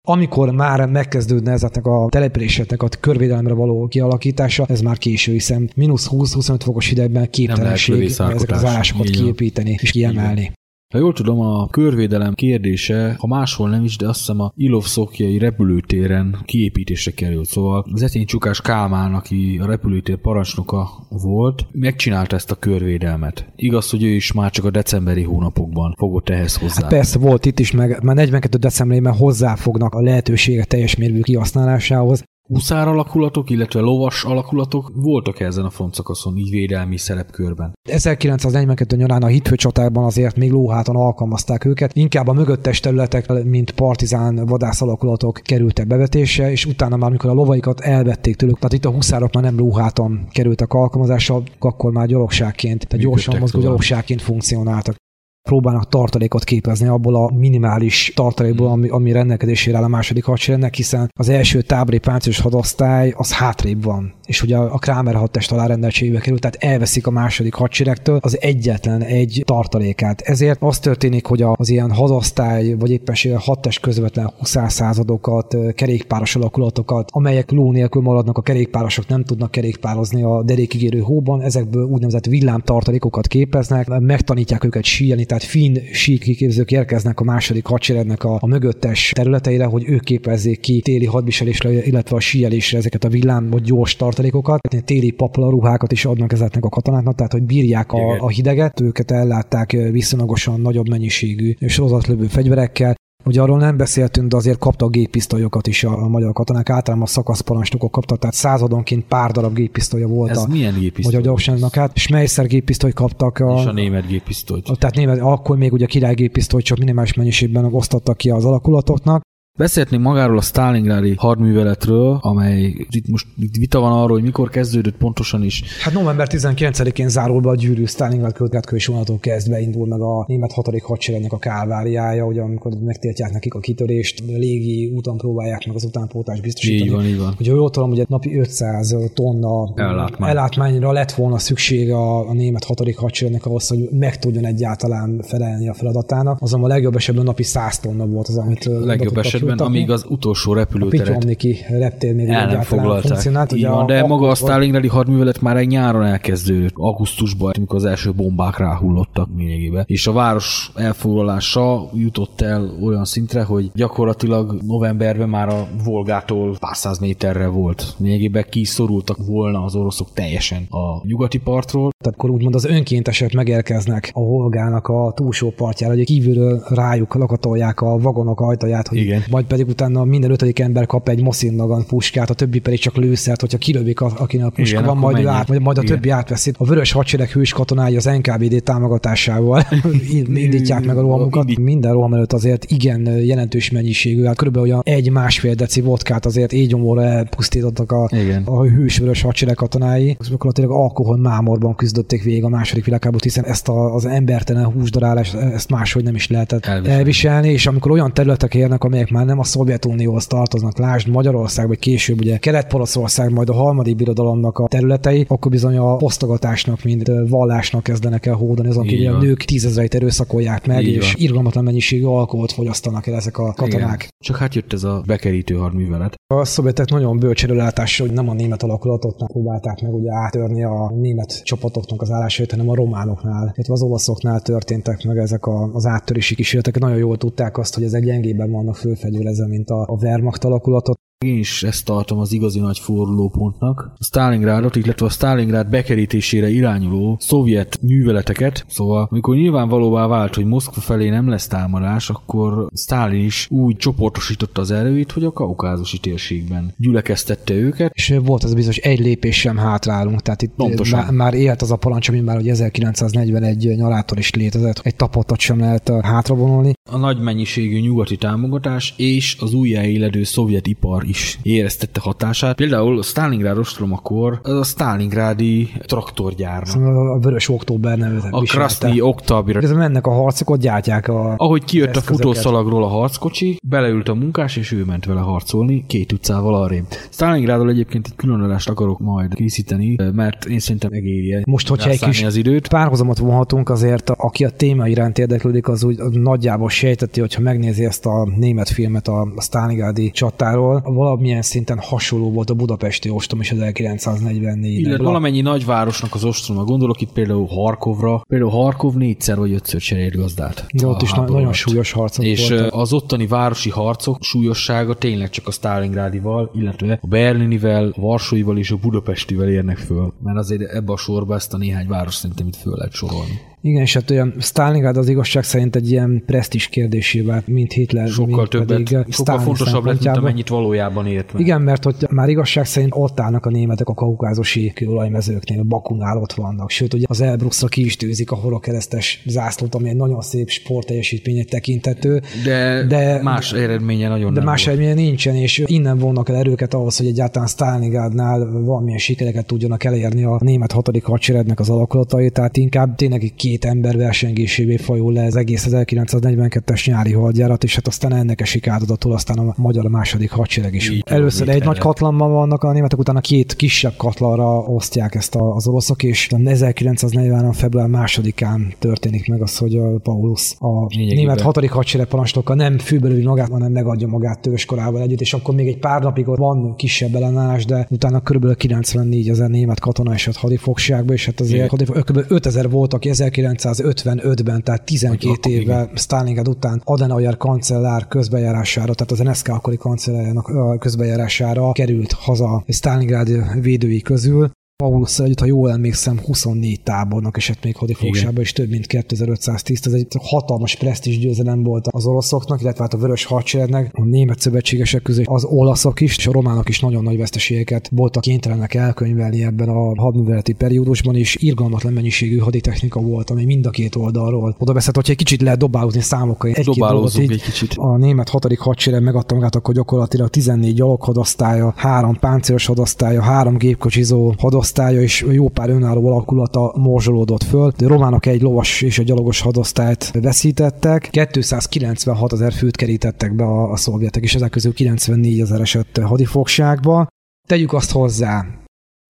[0.07, 6.07] Amikor már megkezdődne ezeknek a településeknek a körvédelemre való kialakítása, ez már késő, hiszen mínusz
[6.11, 10.51] 20-25 fokos hidegben képtelenség ezeket az állásokat kiépíteni és kiemelni.
[10.93, 15.37] Ha jól tudom, a körvédelem kérdése, ha máshol nem is, de azt hiszem a Ilovszokjai
[15.37, 17.45] repülőtéren kiépítésre került.
[17.45, 23.51] Szóval Zetén Csukás Kálmán, aki a repülőtér parancsnoka volt, megcsinálta ezt a körvédelmet.
[23.55, 26.81] Igaz, hogy ő is már csak a decemberi hónapokban fogott ehhez hozzá.
[26.81, 28.57] Hát persze volt itt is, meg már 42.
[28.57, 35.69] decemberében hozzáfognak a lehetősége teljes mérvű kihasználásához, huszár alakulatok, illetve lovas alakulatok voltak ezen a
[35.69, 37.73] frontszakaszon így védelmi szerepkörben.
[37.89, 44.45] 1942 nyarán a csatában azért még lóháton alkalmazták őket, inkább a mögöttes területek, mint partizán
[44.45, 48.91] vadász alakulatok kerültek bevetésre, és utána már, amikor a lovaikat elvették tőlük, tehát itt a
[48.91, 54.95] huszárok már nem lóháton kerültek alkalmazásra, akkor már gyalogságként, tehát gyorsan mozgó gyalogságként funkcionáltak
[55.43, 61.11] próbálnak tartalékot képezni abból a minimális tartalékból, ami, ami rendelkezésére áll a második hadseregnek, hiszen
[61.19, 66.39] az első tábori páncélos hadosztály az hátrébb van, és ugye a Kramer hadtest alárendeltségébe kerül,
[66.39, 70.21] tehát elveszik a második hadseregtől az egyetlen egy tartalékát.
[70.21, 77.51] Ezért az történik, hogy az ilyen hadosztály, vagy éppenséggel hadtest közvetlen huszárszázadokat, kerékpáros alakulatokat, amelyek
[77.51, 83.99] ló nélkül maradnak, a kerékpárosok nem tudnak kerékpározni a derékigérő hóban, ezekből úgynevezett villámtartalékokat képeznek,
[83.99, 89.83] megtanítják őket síelni, tehát finn síkiképzők érkeznek a második hadseregnek a, a mögöttes területeire, hogy
[89.87, 94.59] ők képezzék ki téli hadviselésre, illetve a síelésre ezeket a villám vagy gyors tartalékokat.
[94.85, 99.11] Téli papola ruhákat is adnak ezeknek a katonáknak, tehát hogy bírják a, a hideget, őket
[99.11, 105.83] ellátták viszonylagosan nagyobb mennyiségű sorozatlövő fegyverekkel, Ugye arról nem beszéltünk, de azért kaptak géppisztolyokat is
[105.83, 110.37] a, a magyar katonák, általában a szakaszparancsnokok kaptak, tehát századonként pár darab géppisztolya volt Ez
[110.37, 111.13] a milyen géppisztoly?
[111.13, 111.75] magyar gyorságnak.
[111.75, 113.39] Hát Schmeisser géppisztolyt kaptak.
[113.39, 114.71] A, és a német géppisztolyt.
[114.79, 119.21] Tehát német, akkor még ugye király géppisztolyt csak minimális mennyiségben osztottak ki az alakulatoknak.
[119.57, 124.95] Beszélhetnénk magáról a Stalingrádi hadműveletről, amely itt most itt vita van arról, hogy mikor kezdődött
[124.95, 125.63] pontosan is.
[125.83, 130.51] Hát november 19-én zárul be a gyűrű Stalingrád következő vonatok kezdve indul meg a német
[130.51, 135.83] hatodik hadseregnek a kálváriája, ugye amikor megtiltják nekik a kitörést, légi úton próbálják meg az
[135.83, 136.89] utánpótás biztosítani.
[136.89, 137.35] Így van, így van.
[137.39, 140.29] Ugye jól tudom, hogy napi 500 tonna Ellátmány.
[140.29, 145.69] ellátmányra lett volna szüksége a, a német hatodik hadseregnek ahhoz, hogy meg tudjon egyáltalán felelni
[145.69, 146.41] a feladatának.
[146.41, 150.05] Azonban a legjobb esetben napi 100 tonna volt az, amit legjobb esetben esetben, amíg az
[150.09, 153.51] utolsó repülőteret a reptér még el nem foglalták.
[153.55, 158.11] Így van, de maga a Stalingradi hadművelet már egy nyáron elkezdődött, augusztusban, amikor az első
[158.13, 159.83] bombák ráhullottak lényegében.
[159.87, 166.75] És a város elfoglalása jutott el olyan szintre, hogy gyakorlatilag novemberben már a Volgától pár
[166.75, 167.95] száz méterre volt.
[167.97, 171.91] Lényegében kiszorultak volna az oroszok teljesen a nyugati partról.
[172.03, 177.81] Tehát akkor úgymond az önkéntesek megérkeznek a Volgának a túlsó partjára, hogy kívülről rájuk lakatolják
[177.81, 181.85] a vagonok ajtaját, hogy Igen majd pedig utána minden ötödik ember kap egy Mosin Nagant
[181.85, 185.19] puskát, a többi pedig csak lőszert, hogyha kilövik, a, akinek a puska Igen, van, majd,
[185.19, 185.95] ő át, majd a Igen.
[185.95, 186.51] többi átveszi.
[186.57, 189.65] A vörös hadsereg hős katonái az NKVD támogatásával
[190.45, 191.57] indítják meg a rohamukat.
[191.57, 196.67] Minden roham előtt azért igen jelentős mennyiségű, hát körülbelül olyan egy-másfél deci vodkát azért így
[196.67, 198.43] gyomorra elpusztítottak a, Igen.
[198.45, 200.17] a hős vörös hadsereg katonái.
[200.29, 205.69] Gyakorlatilag alkohol mámorban küzdötték végig a második világháborút, hiszen ezt a, az embertelen húsdarálást, ezt
[205.69, 206.97] máshogy nem is lehetett elviselni.
[206.97, 211.79] elviselni, és amikor olyan területek érnek, amelyek már nem a Szovjetunióhoz tartoznak, lásd Magyarország, vagy
[211.79, 217.83] később ugye Kelet-Poroszország, majd a harmadik birodalomnak a területei, akkor bizony a posztogatásnak, mint vallásnak
[217.83, 222.51] kezdenek el hódani, azon kívül a nők tízezreit erőszakolják meg, Így és irgalmatlan mennyiségű alkoholt
[222.51, 223.95] fogyasztanak el ezek a katonák.
[223.95, 224.09] Igen.
[224.19, 226.13] Csak hát jött ez a bekerítő hadművelet.
[226.33, 231.43] A szovjetek nagyon bölcserőlátás, hogy nem a német alakulatoknak próbálták meg ugye átörni a német
[231.43, 236.35] csapatoknak az állásait, hanem a románoknál, illetve az olaszoknál történtek meg ezek a, az áttörési
[236.35, 236.79] kísérletek.
[236.79, 238.75] Nagyon jól tudták azt, hogy ezek gyengében vannak
[239.13, 240.99] fölfegyverezve, mint a, a Wehrmacht alakulatot.
[241.23, 243.91] Én is ezt tartom az igazi nagy fordulópontnak.
[243.97, 250.81] A Stalingrádot, illetve a Stalingrád bekerítésére irányuló szovjet műveleteket, szóval amikor nyilvánvalóvá vált, hogy Moszkva
[250.81, 256.73] felé nem lesz támadás, akkor Stalin is úgy csoportosította az erőit, hogy a kaukázusi térségben
[256.77, 257.91] gyülekeztette őket.
[257.93, 260.99] És volt az bizonyos egy lépés sem hátrálunk, tehát itt Pontosan.
[260.99, 265.39] Már, már élt az a parancs, ami már hogy 1941 nyarától is létezett, egy tapotat
[265.39, 266.73] sem lehet hátravonulni.
[266.89, 272.55] A nagy mennyiségű nyugati támogatás és az újjáéledő szovjet ipar is éreztette hatását.
[272.55, 276.67] Például a Stalingrad ostromakor a Stalingrádi traktorgyár.
[276.67, 279.59] Szóval a Vörös Október nevet A Krasznyi Oktabira.
[279.59, 284.13] Ez mennek a harcok, ott gyártják a Ahogy kijött a futószalagról a harckocsi, beleült a
[284.13, 286.85] munkás, és ő ment vele harcolni két utcával arrébb.
[287.09, 292.23] Stalingrádról egyébként egy különadást akarok majd készíteni, mert én szerintem megéri Most, hogyha egy kis
[292.23, 292.67] az időt.
[292.67, 298.05] párhuzamot vonhatunk, azért aki a téma iránt érdeklődik, az úgy nagyjából sejteti, hogyha megnézi ezt
[298.05, 304.79] a német filmet a Stalingrádi csatáról, valamilyen szinten hasonló volt a budapesti ostrom is 1944
[304.79, 310.15] Illetve valamennyi nagyvárosnak az ostroma, gondolok itt például Harkovra, például Harkov négyszer vagy ötször cserélt
[310.15, 310.65] gazdát.
[310.73, 312.73] De ott is nagyon súlyos harcok És voltak.
[312.73, 318.71] az ottani városi harcok súlyossága tényleg csak a Stalingrádival, illetve a Berlinivel, a Varsóival és
[318.71, 320.13] a Budapestivel érnek föl.
[320.23, 323.51] Mert azért ebbe a sorba ezt a néhány város szerintem itt föl lehet sorolni.
[323.65, 328.35] Igen, és hát olyan Stalingrad az igazság szerint egy ilyen presztis kérdésével, mint Hitler, Sokkal
[328.35, 331.41] mint többet, sokkal Stalin fontosabb lett, mint amennyit valójában ért meg.
[331.41, 336.33] Igen, mert hogy már igazság szerint ott állnak a németek a kaukázusi kőolajmezőknél, Bakunál ott
[336.33, 336.69] vannak.
[336.69, 341.45] Sőt, ugye az Elbruxra ki is tűzik a holokeresztes zászlót, ami egy nagyon szép sportteljesítménynek
[341.45, 342.21] tekintető.
[342.43, 344.77] De, De- más eredménye nagyon De nem más volt.
[344.77, 350.23] eredménye nincsen, és innen vonnak el erőket ahhoz, hogy egyáltalán Stalingradnál valamilyen sikereket tudjanak elérni
[350.23, 355.25] a német hatodik hadseregnek az alakulatai, tehát inkább tényleg egy két ember versengésévé fajul le
[355.25, 360.31] az egész 1942-es nyári hadjárat, és hát aztán ennek esik áldozatul aztán a magyar második
[360.31, 360.89] hadsereg is.
[360.89, 365.67] Így Először egy nagy katlanban vannak a németek, utána két kisebb katlanra osztják ezt az
[365.67, 367.51] oroszok, és 1940.
[367.51, 371.17] február másodikán történik meg az, hogy a Paulus a Lényegében.
[371.17, 375.77] német hatodik hadseregparancsnoka nem fűbelüli magát, hanem megadja magát Töviskorával együtt, és akkor még egy
[375.77, 378.55] pár napig ott van kisebb ellenállás, de utána kb.
[378.55, 381.71] 94 ezer német katona esett hadifogságba, és hát azért
[382.05, 382.25] kb.
[382.27, 383.05] 5000 voltak
[383.47, 389.77] 1955-ben, tehát 12 Hogy akkor évvel Stalingrad után Adenauer kancellár közbejárására, tehát az NSK akkori
[389.77, 394.51] kancellárjának közbejárására került haza Stalingrád védői közül.
[394.75, 399.87] Paulus együtt, ha jól emlékszem, 24 tábornak esett még hadifogságba, és több mint 2510.
[399.87, 404.39] Ez egy hatalmas presztízs győzelem volt az oroszoknak, illetve hát a vörös hadseregnek, a német
[404.39, 409.43] szövetségesek közül az olaszok is, és a románok is nagyon nagy veszteségeket voltak kénytelenek elkönyvelni
[409.43, 414.73] ebben a hadműveleti periódusban, és irgalmatlan mennyiségű haditechnika volt, ami mind a két oldalról oda
[414.73, 417.73] veszett, hogyha egy kicsit lehet dobálózni számokkal, egy-két dolgot így, egy kicsit.
[417.75, 424.33] a német hatodik hadsereg megadta magát, akkor gyakorlatilag 14 gyaloghadosztálya, három páncélos hadosztálya, három gépkocsizó
[424.37, 427.71] hadosztálya, és jó pár önálló alakulata morzsolódott föl.
[427.77, 431.09] A románok egy lovas és egy gyalogos hadosztályt veszítettek.
[431.11, 437.07] 296 ezer főt kerítettek be a, a szovjetek, és ezek közül 94 ezer esett hadifogságba.
[437.47, 438.45] Tegyük azt hozzá,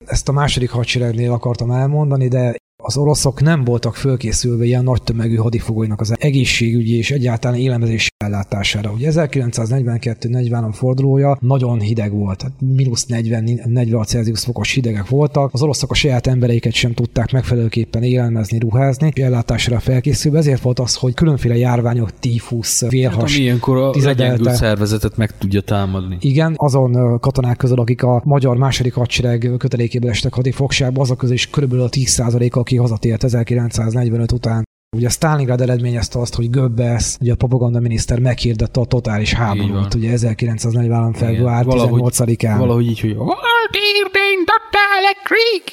[0.06, 5.36] ezt a második hadseregnél akartam elmondani, de az oroszok nem voltak fölkészülve ilyen nagy tömegű
[5.36, 8.92] hadifogóinak az egészségügyi és egyáltalán élelmezési ellátására.
[8.92, 15.54] Ugye 1942-43 fordulója nagyon hideg volt, tehát mínusz 40-46 Celsius fokos hidegek voltak.
[15.54, 20.38] Az oroszok a saját embereiket sem tudták megfelelőképpen élelmezni, ruházni, és ellátásra felkészülve.
[20.38, 25.38] Ezért volt az, hogy különféle járványok, tífusz, Hát, vérhas, ami ilyenkor a legyengült szervezetet meg
[25.38, 26.18] tudja támadni.
[26.20, 31.50] igen, azon katonák közül, akik a magyar második hadsereg kötelékéből estek hadifogságba, azok közül is
[31.50, 34.64] körülbelül a 10% aki hazatért 1945 után.
[34.96, 41.14] Ugye Stalingrad eredményezte azt, hogy Goebbels, ugye a propagandaminiszter meghirdette a totális háborút, ugye 1943.
[41.14, 42.56] február Valahogy- 18-án.
[42.58, 43.16] Valahogy így, hogy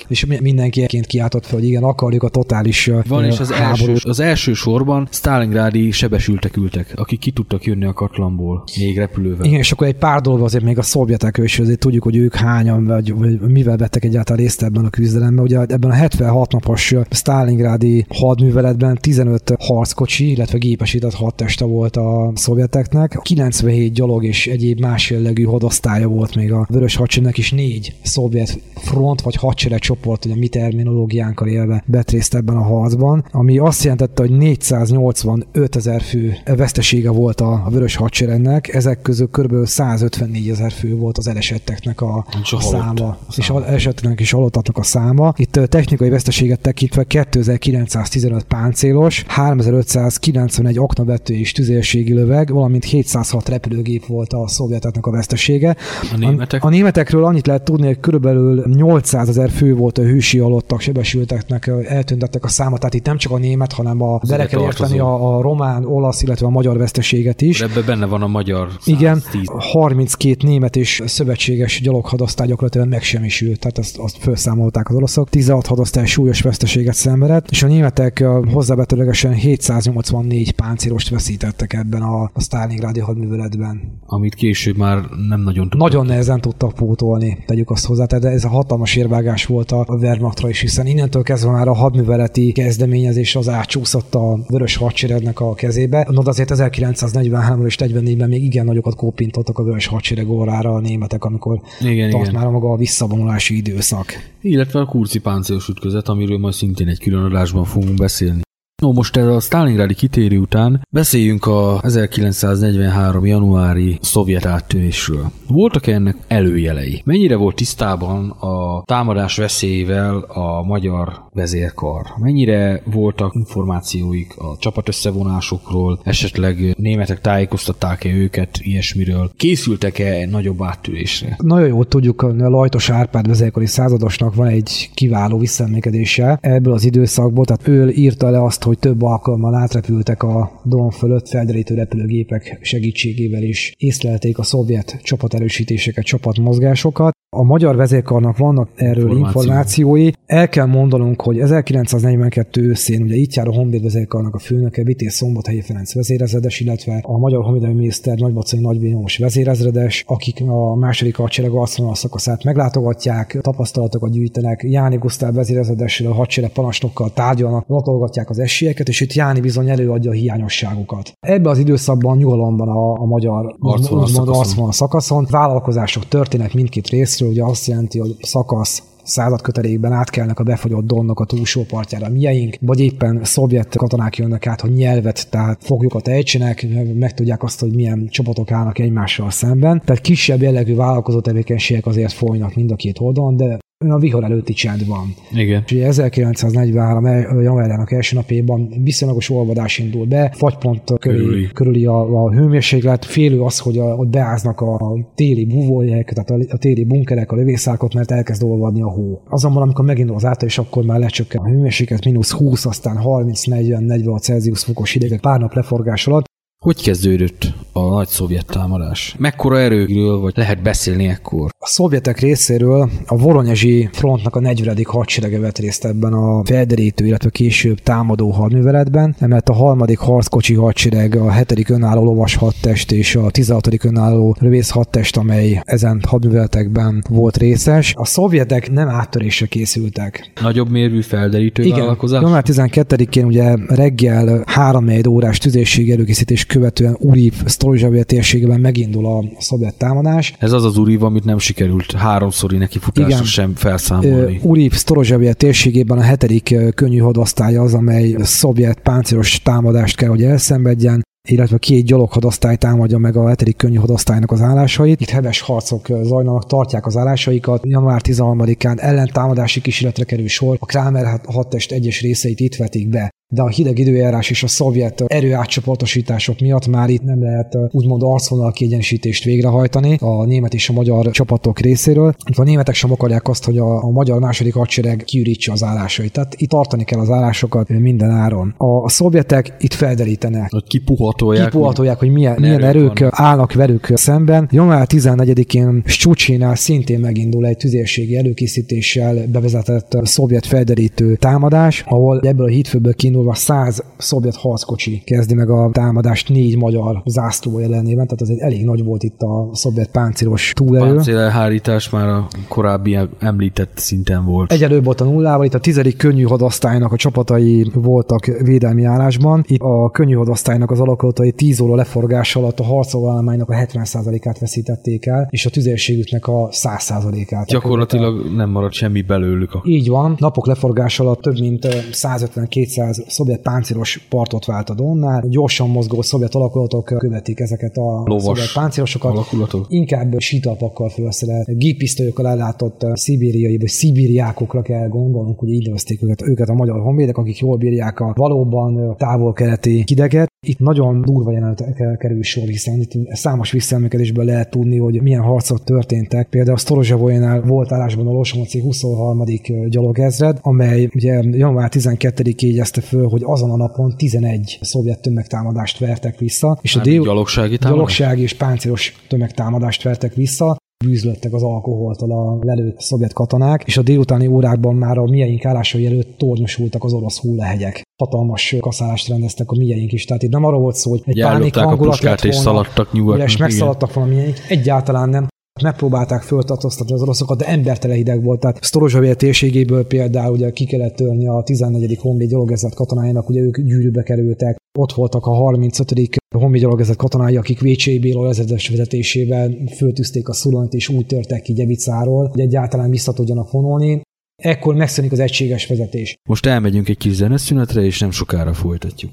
[0.09, 4.05] És mi- mindenkiként kiáltott fel, hogy igen, akarjuk a totális Van, és az első, háborút.
[4.05, 9.46] az első sorban Stalingrádi sebesültek ültek, akik ki tudtak jönni a katlanból, még repülővel.
[9.46, 12.35] Igen, és akkor egy pár dolog azért még a szovjetek, és azért tudjuk, hogy ők
[12.35, 15.44] hányan, vagy, vagy mivel vettek egyáltalán részt ebben a küzdelemben.
[15.44, 23.18] Ugye ebben a 76 napos Stalingrádi hadműveletben 15 harckocsi, illetve gépesített hadteste volt a szovjeteknek,
[23.22, 28.59] 97 gyalog és egyéb más jellegű hadosztálya volt még a vörös hadseregnek, és négy szovjet
[28.75, 33.83] front vagy hadseregcsoport, ugye a mi terminológiánkkal élve vett részt ebben a harcban, ami azt
[33.83, 39.66] jelentette, hogy 485 ezer fő vesztesége volt a, a vörös hadseregnek, ezek közül kb.
[39.66, 44.77] 154 ezer fő volt az elesetteknek a, És a száma, és a elesetteknek és halottaknak
[44.77, 45.33] a száma.
[45.37, 54.33] Itt technikai veszteséget tekintve 2915 páncélos, 3591 aknavető és tüzérségi löveg, valamint 706 repülőgép volt
[54.33, 55.77] a szovjeteknek a vesztesége.
[56.12, 56.64] A németek?
[56.64, 61.70] A, a németekről annyit lehet hogy körülbelül 800 ezer fő volt a hősi halottak, sebesülteknek,
[61.85, 65.37] eltüntettek a száma, tehát itt nem csak a német, hanem a bele kell érteni a,
[65.37, 67.61] a román, olasz, illetve a magyar veszteséget is.
[67.61, 68.94] Ebben benne van a magyar 110.
[68.94, 69.22] Igen,
[69.59, 75.28] 32 német és szövetséges gyaloghadosztály gyakorlatilag megsemmisült, tehát azt, azt felszámolták az oroszok.
[75.28, 82.22] 16 hadosztály súlyos veszteséget szenvedett, és a németek ö, hozzávetőlegesen 784 páncélost veszítettek ebben a,
[82.22, 83.98] a Stalingrádi hadműveletben.
[84.06, 85.88] Amit később már nem nagyon tudtak.
[85.88, 89.94] Nagyon nehezen tudtak pótolni, tegyük azt hozzá, tehát ez a hatalmas érvágás volt a a
[89.94, 95.55] Wehrmachtra is, hiszen innentől kezdve már a hadműveleti kezdeményezés az átsúszott a vörös hadseregnek a
[95.55, 96.07] kezébe.
[96.11, 100.81] No, de azért 1943 és 44-ben még igen nagyokat kópintottak a vörös hadsereg órára a
[100.81, 102.40] németek, amikor Igen, tart igen.
[102.40, 104.07] már maga a visszavonulási időszak.
[104.40, 108.40] Illetve a kurci páncélos ütközet, amiről majd szintén egy külön adásban fogunk beszélni.
[108.81, 113.27] No, most erre a Stalingradi kitérő után beszéljünk a 1943.
[113.27, 115.31] januári szovjet áttörésről.
[115.49, 117.03] Voltak -e ennek előjelei?
[117.05, 122.07] Mennyire volt tisztában a támadás veszélyével a magyar vezérkar?
[122.18, 126.01] Mennyire voltak információik a csapat összevonásokról?
[126.05, 129.31] Esetleg németek tájékoztatták-e őket ilyesmiről?
[129.37, 131.37] Készültek-e nagyobb áttörésre?
[131.39, 136.85] Nagyon jól tudjuk, hogy a Lajtos Árpád vezérkari századosnak van egy kiváló visszaemlékezése ebből az
[136.85, 142.59] időszakból, tehát ő írta le azt, hogy több alkalommal átrepültek a Don fölött felderítő repülőgépek
[142.62, 147.20] segítségével is észlelték a szovjet csapaterősítéseket, csapatmozgásokat.
[147.37, 149.41] A magyar vezérkarnak vannak erről Információ.
[149.41, 150.11] információi.
[150.26, 155.12] El kell mondanunk, hogy 1942 őszén ugye itt jár a Honvéd vezérkarnak a főnöke, Vitéz
[155.12, 161.51] Szombathelyi Ferenc vezérezredes, illetve a magyar honvédelmi miniszter Nagybacai Nagybénós vezérezredes, akik a második hadsereg
[161.51, 168.89] arcvonal szakaszát meglátogatják, tapasztalatokat gyűjtenek, Jáni Gusztáv vezérezredessel, a hadsereg parancsnokkal tárgyalnak, latolgatják az esélyeket,
[168.89, 171.12] és itt Jáni bizony előadja a hiányosságokat.
[171.20, 174.72] Ebben az időszakban nyugalomban a, a magyar arcvonal szakaszon.
[174.72, 176.89] szakaszon vállalkozások történnek mindkét
[177.21, 182.57] részről, ugye azt jelenti, hogy szakasz századkötelékben átkelnek a befagyott Donnak a túlsó partjára mieink,
[182.61, 188.09] vagy éppen szovjet katonák jönnek át, hogy nyelvet, tehát foglyokat ejtsenek, megtudják azt, hogy milyen
[188.11, 189.83] csapatok állnak egymással szemben.
[189.85, 193.59] Tehát kisebb jellegű vállalkozó tevékenységek azért folynak mind a két oldalon, de
[193.89, 195.14] a vihar előtti csend van.
[195.33, 195.62] Igen.
[195.66, 197.05] És ugye 1943.
[197.43, 201.49] januárjának első napjában viszonylagos olvadás indul be, fagypont körüli, körüli.
[201.53, 206.55] körüli a, a, hőmérséklet, félő az, hogy a, ott beáznak a téli búvójek, tehát a,
[206.55, 209.22] a téli bunkerek, a lövészárkot, mert elkezd olvadni a hó.
[209.28, 214.20] Azonban, amikor megindul az ától, és akkor már lecsökken a hőmérséklet, mínusz 20, aztán 30-40-46
[214.20, 216.24] Celsius fokos hidegek pár nap leforgás alatt,
[216.64, 219.14] hogy kezdődött a nagy szovjet támadás?
[219.18, 221.50] Mekkora erőről vagy lehet beszélni ekkor?
[221.58, 224.76] A szovjetek részéről a Voronyezsi frontnak a 40.
[224.84, 231.14] hadserege vett részt ebben a felderítő, illetve később támadó hadműveletben, emellett a harmadik harckocsi hadsereg,
[231.14, 231.70] a 7.
[231.70, 233.84] önálló lovas hadtest és a 16.
[233.84, 237.94] önálló lövész hadtest, amely ezen hadműveletekben volt részes.
[237.96, 240.32] A szovjetek nem áttörésre készültek.
[240.40, 241.78] Nagyobb mérvű felderítő Igen.
[241.78, 242.22] vállalkozás?
[242.22, 249.74] Január 12-én ugye reggel 3 órás tüzérség előkészítés követően Uriv Storozsavia térségében megindul a szovjet
[249.74, 250.34] támadás.
[250.38, 253.24] Ez az az Uriv, amit nem sikerült háromszori neki futásra Igen.
[253.24, 254.40] sem felszámolni.
[254.42, 261.03] Uriv Storozsavia térségében a hetedik könnyű hadosztály az, amely szovjet páncélos támadást kell, hogy elszenvedjen
[261.28, 263.57] illetve két gyaloghadosztály támadja meg a 7.
[263.57, 265.01] könnyű hadosztálynak az állásait.
[265.01, 267.62] Itt heves harcok zajlanak, tartják az állásaikat.
[267.66, 270.57] Január 13-án ellentámadási kísérletre kerül sor.
[270.61, 275.01] A Kramer hadtest egyes részeit itt vetik be de a hideg időjárás és a szovjet
[275.07, 281.11] erőátcsoportosítások miatt már itt nem lehet úgymond arcvonal kiegyenlítést végrehajtani a német és a magyar
[281.11, 282.14] csapatok részéről.
[282.37, 286.12] A németek sem akarják azt, hogy a, a magyar második hadsereg kiürítse az állásait.
[286.12, 288.55] Tehát itt tartani kell az állásokat minden áron.
[288.57, 290.51] A, a szovjetek itt felderítenek.
[290.51, 291.51] Hogy kipuhatolják.
[291.51, 293.20] Kipuhatolják, hogy milyen, milyen erők vannak.
[293.20, 294.49] állnak velük szemben.
[294.53, 302.51] Január 14-én Stucsinál szintén megindul egy tüzérségi előkészítéssel bevezetett szovjet felderítő támadás, ahol ebből a
[302.51, 308.31] hídfőből kiindulva 100 szovjet harckocsi kezdi meg a támadást négy magyar zászló ellenében, tehát az
[308.31, 310.95] egy elég nagy volt itt a szovjet páncélos túlerő.
[310.95, 314.53] Páncélelhárítás már a korábbi említett szinten volt.
[314.53, 319.45] Egy előbb volt a nullával, itt a tizedik könnyű hadosztálynak a csapatai voltak védelmi állásban.
[319.47, 325.07] Itt a könnyű hadosztálynak az alakulatai 10 óra leforgás alatt a harcolvállalmánynak a 70%-át veszítették
[325.07, 327.47] el, és a tüzérségüknek a 100%-át.
[327.47, 329.59] Gyakorlatilag nem maradt semmi belőlük.
[329.64, 335.24] Így van, napok leforgás alatt több mint ö, 150-200 szovjet páncélos partot vált a Donnál.
[335.28, 339.12] Gyorsan mozgó szovjet alakulatok követik ezeket a Lovas szovjet páncélosokat.
[339.12, 339.66] alakulatok.
[339.68, 346.22] Inkább sítalpakkal felszerelt, géppisztolyokkal ellátott ö, szibériai vagy szibériákokra kell gondolnunk, hogy így nevezték őket,
[346.22, 350.30] őket a magyar honvédek, akik jól bírják a valóban ö, távol-keleti hideget.
[350.47, 355.64] Itt nagyon durva jelenetekre kerül sor, hiszen itt számos visszaemlékezésből lehet tudni, hogy milyen harcok
[355.64, 356.28] történtek.
[356.28, 359.24] Például a Storozsavolynál volt állásban a Losomoci 23.
[359.68, 366.18] gyalogezred, amely ugye január 12-ig jegyezte föl, hogy azon a napon 11 szovjet tömegtámadást vertek
[366.18, 367.03] vissza, és a dél...
[367.03, 367.76] gyalogsági támadás?
[367.76, 373.82] gyalogsági és páncélos tömegtámadást vertek vissza, bűzlöttek az alkoholtól a lelőtt szovjet katonák, és a
[373.82, 377.82] délutáni órákban már a mieink állásai előtt tornyosultak az orosz hullehegyek.
[378.01, 381.57] Hatalmas kaszálást rendeztek a mieink is, tehát itt nem arról volt szó, hogy egy pánik
[381.57, 383.26] hangulat lett és volna, szaladtak nyugatnak.
[383.26, 385.28] és megszaladtak volna mieink, egyáltalán nem.
[385.62, 388.40] Megpróbálták föltartóztatni az oroszokat, de embertele hideg volt.
[388.40, 391.98] Tehát Storozsavér térségéből például ugye ki kellett törni a 14.
[392.01, 394.57] honvéd gyalogezred katonáinak, ugye ők gyűrűbe kerültek.
[394.78, 395.92] Ott voltak a 35.
[396.36, 401.53] honvéd gyalogezred katonái, akik Vécsei Béla ezredes vezetésével föltűzték a szulont, és úgy törtek ki
[401.53, 404.01] Gyevicáról, hogy egyáltalán vissza tudjanak vonulni.
[404.41, 406.16] Ekkor megszűnik az egységes vezetés.
[406.28, 409.12] Most elmegyünk egy kis zeneszünetre, és nem sokára folytatjuk.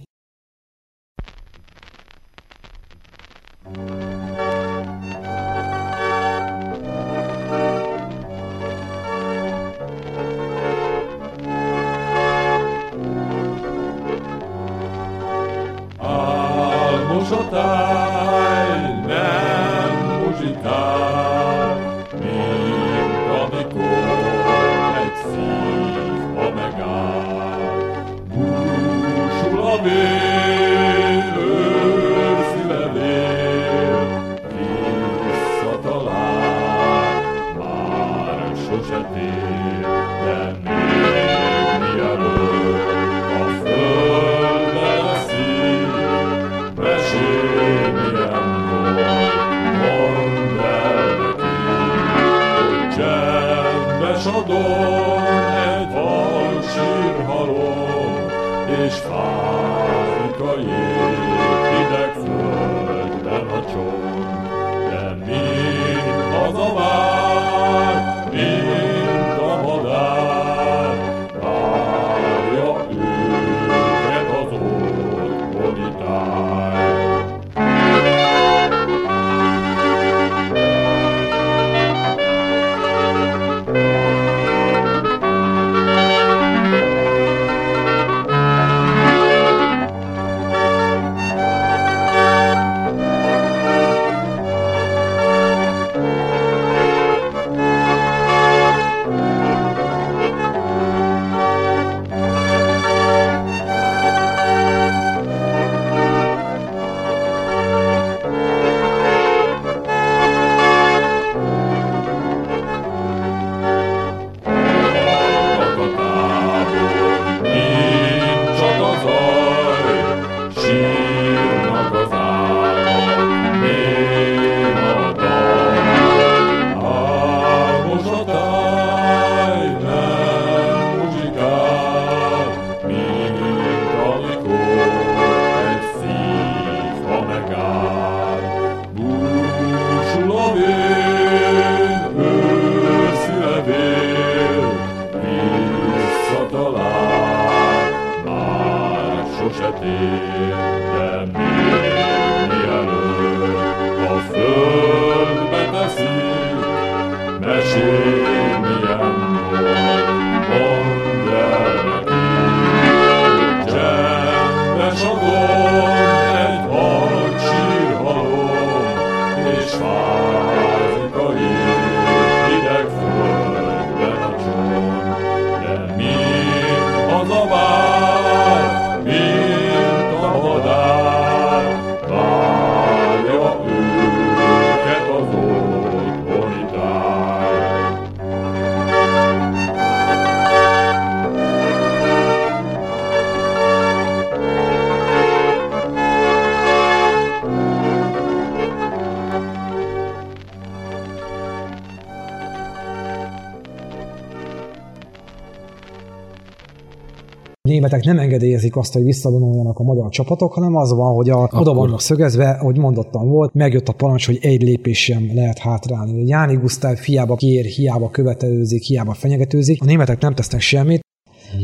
[207.67, 211.73] Németek nem engedélyezik azt, hogy visszavonuljanak a magyar csapatok, hanem az van, hogy a, oda
[211.73, 216.25] vannak szögezve, hogy mondottam volt, megjött a parancs, hogy egy lépés sem lehet hátrálni.
[216.25, 219.81] Jáni Gusztáv hiába kér, hiába követelőzik, hiába fenyegetőzik.
[219.81, 221.06] A németek nem tesznek semmit,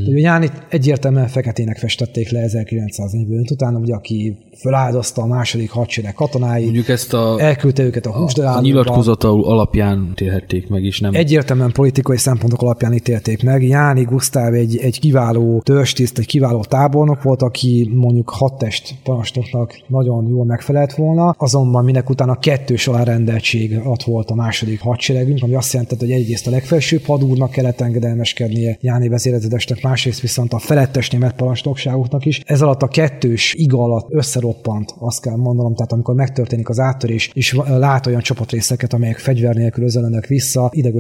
[0.06, 0.14] Hmm.
[0.14, 6.64] Ugye Jánit egyértelműen feketének festették le 1945 után, ugye, aki feláldozta a második hadsereg katonáit,
[6.64, 8.62] Mondjuk ezt a, elküldte őket a a húsdarálóba.
[8.62, 11.14] nyilatkozata alapján térhették meg, és nem...
[11.14, 13.64] Egyértelműen politikai szempontok alapján ítélték meg.
[13.68, 19.82] Jáni Gusztáv egy, egy kiváló törstiszt, egy kiváló tábornok volt, aki mondjuk hat test parancsnoknak
[19.88, 25.56] nagyon jól megfelelt volna, azonban minek utána kettős alárendeltség alatt volt a második hadseregünk, ami
[25.56, 31.10] azt jelentette, hogy egyrészt a legfelsőbb hadúrnak kellett engedelmeskednie Jáni vezérezredesnek, másrészt viszont a felettes
[31.10, 32.41] német parancsnokságoknak is.
[32.46, 37.32] Ez alatt a kettős iga alatt összeroppant, azt kell mondanom, tehát amikor megtörténik az áttörés,
[37.34, 40.96] és lát olyan csapatrészeket, amelyek fegyver nélkül özelenek vissza, ideg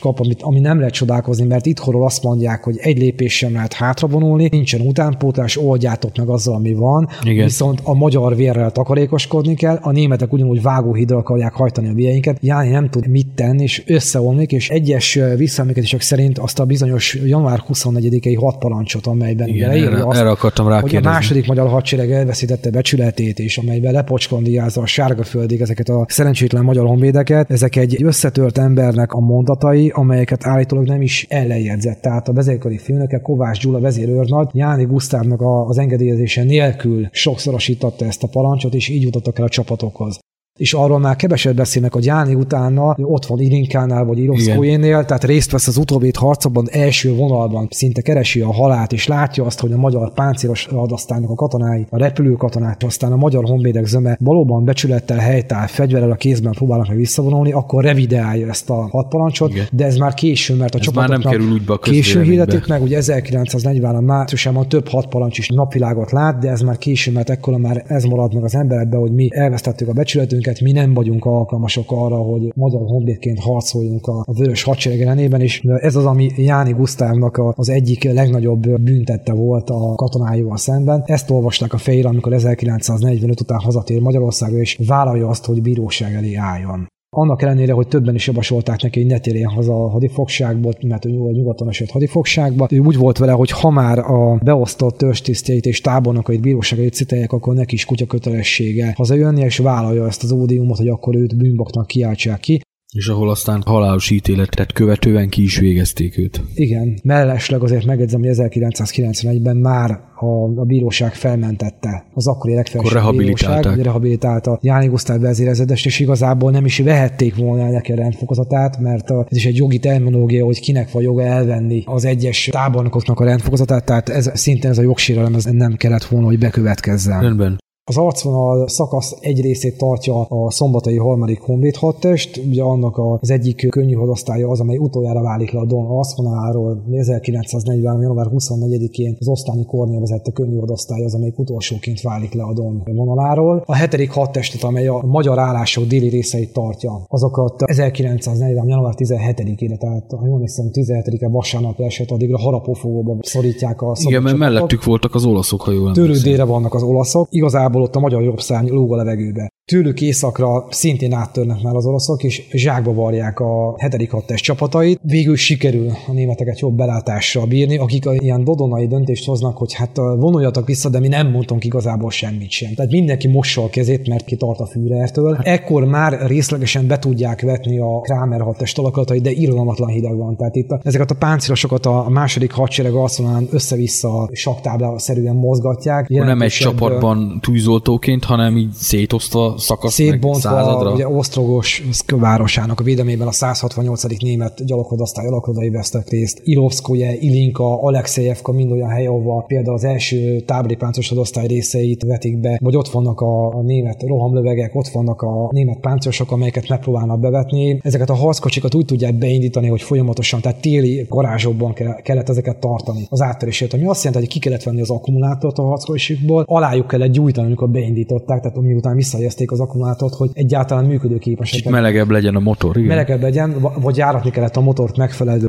[0.00, 3.72] kap, amit, ami nem lehet csodálkozni, mert itthonról azt mondják, hogy egy lépés sem lehet
[3.72, 7.08] hátravonulni, nincsen utánpótlás, oldjátok meg azzal, ami van.
[7.22, 7.44] Igen.
[7.44, 12.70] Viszont a magyar vérrel takarékoskodni kell, a németek ugyanúgy vágóhidra akarják hajtani a vieinket, Jáni
[12.70, 18.17] nem tud mit tenni, és összeomlik, és egyes visszaemlékezések szerint azt a bizonyos január 24
[18.26, 21.08] egy hat parancsot, amelyben Igen, leírja erre, azt, erre akartam hogy a rákérdezni.
[21.08, 26.86] második magyar hadsereg elveszítette becsületét, és amelyben lepocskondiázza a sárga földig ezeket a szerencsétlen magyar
[26.86, 32.00] honvédeket, ezek egy összetört embernek a mondatai, amelyeket állítólag nem is ellenjegyzett.
[32.00, 38.22] Tehát a vezérkari főnöke Kovács Gyula vezérőrnagy Jáni Gusztávnak a- az engedélyezése nélkül sokszorosította ezt
[38.22, 40.18] a parancsot, és így jutottak el a csapatokhoz
[40.58, 45.50] és arról már keveset beszélnek, hogy Jáni utána ott van Irinkánál vagy Irovszkójénél, tehát részt
[45.50, 49.76] vesz az utóbbi harcokban első vonalban, szinte keresi a halált, és látja azt, hogy a
[49.76, 55.18] magyar páncélos adasztánynak a katonái, a repülő katonák, aztán a magyar honvédek zöme valóban becsülettel,
[55.18, 59.66] helytáll, fegyverrel a kézben próbálnak meg visszavonulni, akkor revideálja ezt a hadparancsot, Igen.
[59.72, 62.22] de ez már késő, mert a Ez már nem csapatoknak kerül úgy be a késő
[62.22, 67.30] hirdetik meg, ugye 1940 márciusában több hadparancs is napvilágot lát, de ez már késő, mert
[67.30, 71.24] ekkor már ez marad meg az emberekbe, hogy mi elvesztettük a becsületünket, mi nem vagyunk
[71.24, 76.30] alkalmasok arra, hogy magyar honvédként harcoljunk a, a vörös hadsereg ellenében, és ez az, ami
[76.36, 81.02] Jáni Gusztávnak az egyik legnagyobb büntette volt a katonáival szemben.
[81.06, 86.34] Ezt olvasták a fejére, amikor 1945 után hazatér Magyarországra, és vállalja azt, hogy bíróság elé
[86.34, 86.88] álljon.
[87.16, 91.10] Annak ellenére, hogy többen is javasolták neki, hogy ne térjen haza a hadifogságból, mert ő
[91.10, 92.66] nyugat- nyugaton esett hadifogságba.
[92.70, 97.32] Ő úgy volt vele, hogy ha már a beosztott törstisztjeit és tábornokait bíróság előtt citálják,
[97.32, 101.86] akkor neki is kutya kötelessége hazajönni, és vállalja ezt az ódiumot, hogy akkor őt bűnbaknak
[101.86, 102.60] kiáltsák ki.
[102.94, 106.40] És ahol aztán halálos ítéletet követően ki is végezték őt.
[106.54, 112.92] Igen, mellesleg azért megjegyzem, hogy 1991-ben már a, a bíróság felmentette az akkori legfelsőbb Akkor
[112.92, 113.60] rehabilitálták.
[113.62, 119.10] bíróság, rehabilitálta Jáni Gusztáv vezérezredest, és igazából nem is vehették volna neki a rendfokozatát, mert
[119.10, 123.24] a- ez is egy jogi terminológia, hogy kinek van joga elvenni az egyes tábornokoknak a
[123.24, 127.20] rendfokozatát, tehát ez szintén ez a jogsérelem ez nem kellett volna, hogy bekövetkezzen.
[127.20, 127.58] Rendben.
[127.88, 133.66] Az arcvonal szakasz egy részét tartja a szombatai harmadik honvéd hadtest, ugye annak az egyik
[133.68, 136.84] könnyű hadosztálya az, amely utoljára válik le a Don arcvonaláról.
[136.92, 138.00] 1940.
[138.00, 142.82] január 24-én az Osztányi Kornél vezette könnyű hadosztály az, amelyik utolsóként válik le a Don
[142.84, 143.62] vonaláról.
[143.66, 148.68] A hetedik hadtestet, amely a magyar állások déli részeit tartja, azokat 1940.
[148.68, 154.36] január 17-ére, tehát ha jól hiszem 17-e vasárnap esett, addigra harapófogóba szorítják a Igen, mert
[154.36, 158.68] mellettük voltak az olaszok, ha jól délre vannak az olaszok, igazából ott a magyar jobbszárny
[158.68, 159.48] lóg a levegőbe.
[159.64, 165.00] Tőlük északra szintén áttörnek már az oroszok, és zsákba varják a hetedik hadtest csapatait.
[165.02, 169.96] Végül sikerül a németeket jobb belátással bírni, akik a ilyen dodonai döntést hoznak, hogy hát
[169.96, 172.74] vonuljatok vissza, de mi nem mondtunk igazából semmit sem.
[172.74, 175.38] Tehát mindenki mossa a kezét, mert kitart a Führertől.
[175.42, 180.36] Ekkor már részlegesen be tudják vetni a Kramer hadtest alakulatai, de irgalmatlan hideg van.
[180.36, 186.04] Tehát itt a, ezeket a páncélosokat a második hadsereg arcvonalán össze-vissza saktábla szerűen mozgatják.
[186.10, 190.92] Akkor nem egy Jelentősebb, csapatban tűzoltóként, hanem így szétosztva szakasz szétbontva századra.
[190.92, 194.02] ugye Osztrogos városának a védelmében a 168.
[194.22, 196.40] német gyaloghadosztály alakodai vesztek részt.
[196.42, 202.40] Ilovszkoje, Ilinka, Alexejevka mind olyan hely, ahova például az első tábori páncélos hadosztály részeit vetik
[202.40, 207.20] be, vagy ott vannak a, a német rohamlövegek, ott vannak a német páncélosok, amelyeket megpróbálnak
[207.20, 207.80] bevetni.
[207.82, 213.06] Ezeket a harckocsikat úgy tudják beindítani, hogy folyamatosan, tehát téli garázsokban ke- kellett ezeket tartani
[213.08, 217.12] az áttörését, ami azt jelenti, hogy ki kellett venni az akkumulátort a harckocsikból, alájuk kellett
[217.12, 221.56] gyújtani, amikor beindították, tehát miután visszajezték az akkumulátort, hogy egyáltalán működőképesek.
[221.56, 222.88] Kicsit melegebb legyen a motor, igen.
[222.88, 225.46] melegebb legyen, va- vagy járatni kellett a motort megfelelő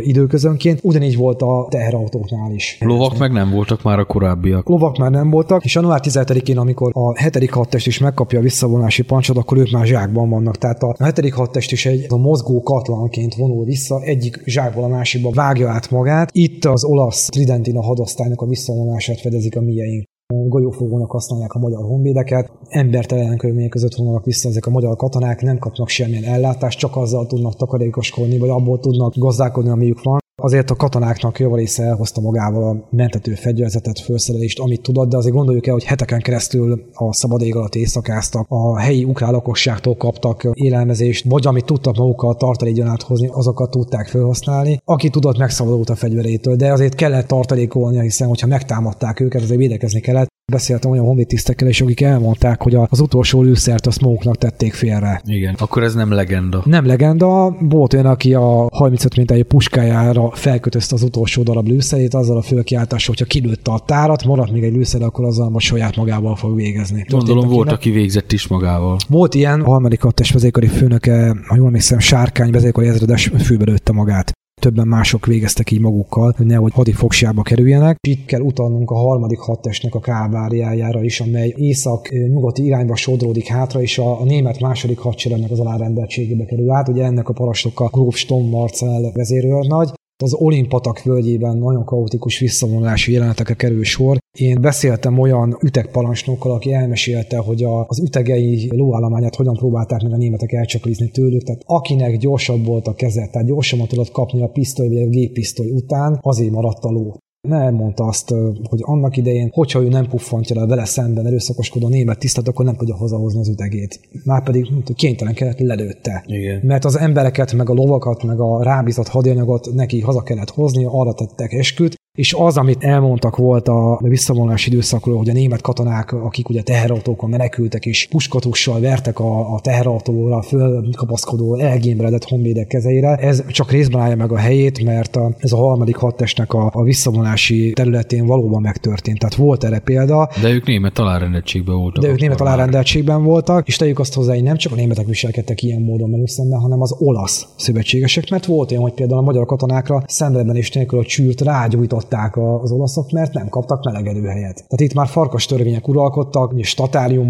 [0.00, 0.80] időközönként.
[0.82, 2.78] Ugyanígy volt a teherautóknál is.
[2.80, 4.68] Lovak meg nem voltak már a korábbiak.
[4.68, 9.02] Lovak már nem voltak, és január 17-én, amikor a hetedik hadtest is megkapja a visszavonulási
[9.02, 10.58] pancsot, akkor ők már zsákban vannak.
[10.58, 15.30] Tehát a hetedik hadtest is egy a mozgó katlanként vonul vissza, egyik zsákból a másikba
[15.30, 16.30] vágja át magát.
[16.32, 20.10] Itt az olasz Tridentina hadosztálynak a visszavonulását fedezik a mieink
[20.48, 25.58] golyófogónak használják a magyar honvédeket, embertelen körülmények között vonulnak vissza ezek a magyar katonák, nem
[25.58, 30.21] kapnak semmilyen ellátást, csak azzal tudnak takarékoskodni, vagy abból tudnak gazdálkodni, amiük van.
[30.42, 35.66] Azért a katonáknak javarésze elhozta magával a mentető fegyverzetet, felszerelést, amit tudott, de azért gondoljuk
[35.66, 41.24] el, hogy heteken keresztül a szabad ég alatt éjszakáztak, a helyi ukrán lakosságtól kaptak élelmezést,
[41.28, 44.80] vagy amit tudtak magukkal tartalékgyanát hozni, azokat tudták felhasználni.
[44.84, 50.00] Aki tudott, megszabadult a fegyverétől, de azért kellett tartalékolnia, hiszen hogyha megtámadták őket, azért védekezni
[50.00, 50.30] kellett.
[50.52, 55.22] Beszéltem olyan honvédtisztekkel is, akik elmondták, hogy az utolsó lőszert azt maguknak tették félre.
[55.24, 55.54] Igen.
[55.58, 56.62] Akkor ez nem legenda.
[56.64, 62.36] Nem legenda, volt olyan, aki a 35 mintájú puskájára felkötözte az utolsó darab lőszerét, azzal
[62.36, 66.36] a fölkiáltással, hogyha kilőtte a tárat, maradt még egy lőszer, akkor azzal most saját magával
[66.36, 67.04] fog végezni.
[67.08, 68.96] Gondolom volt, akinek- aki végzett is magával.
[69.08, 73.92] Volt ilyen, a harmadik hadtest vezérkari főnöke, ha jól emlékszem, Sárkány vezérkari ezredes főbe lőtte
[73.92, 74.32] magát.
[74.62, 77.96] Többen mások végeztek így magukkal, hogy nehogy hadifogságba kerüljenek.
[78.00, 83.98] Itt kell utalnunk a harmadik hadtestnek a káváriájára is, amely észak-nyugati irányba sodródik hátra, és
[83.98, 86.88] a, a német második hadseregnek az alárendeltségébe kerül át.
[86.88, 89.90] Ugye ennek a parancsnoka Gróf Stom Marcel vezérőrnagy,
[90.22, 94.18] Az Olimpatak völgyében nagyon kaotikus visszavonulási jelenetekre kerül sor.
[94.38, 100.16] Én beszéltem olyan ütegparancsnokkal, aki elmesélte, hogy a, az ütegei lóállományát hogyan próbálták meg a
[100.16, 101.42] németek elcsaklizni tőlük.
[101.42, 105.70] Tehát akinek gyorsabb volt a keze, tehát gyorsabban tudott kapni a pisztoly vagy a géppisztoly
[105.70, 107.16] után, azért maradt a ló
[107.48, 112.18] nem mondta azt, hogy annak idején, hogyha ő nem puffantja le vele szemben erőszakoskodó német
[112.18, 114.00] tisztelt, akkor nem tudja hazahozni az üdegét.
[114.24, 116.24] Márpedig kénytelen kellett, lelőtte.
[116.26, 116.60] Igen.
[116.62, 121.12] Mert az embereket, meg a lovakat, meg a rábízott hadianyagot neki haza kellett hozni, arra
[121.14, 126.48] tettek esküt, és az, amit elmondtak volt a visszavonulási időszakról, hogy a német katonák, akik
[126.48, 133.70] ugye teherautókon menekültek, és puskatussal vertek a, a teherautóra fölkapaszkodó elgémberedett honvédek kezeire, ez csak
[133.70, 138.26] részben állja meg a helyét, mert a, ez a harmadik hadtestnek a, a visszavonulási területén
[138.26, 139.18] valóban megtörtént.
[139.18, 140.30] Tehát volt erre példa.
[140.40, 142.02] De ők német alárendeltségben voltak.
[142.02, 145.62] De ők német alárendeltségben voltak, és tegyük azt hozzá, hogy nem csak a németek viselkedtek
[145.62, 149.46] ilyen módon velük szemben, hanem az olasz szövetségesek, mert volt olyan, hogy például a magyar
[149.46, 154.54] katonákra szemben és nélkül a csűrt rágyújtott megtámadták az olaszok, mert nem kaptak melegedőhelyet.
[154.54, 156.74] Tehát itt már farkas törvények uralkodtak, és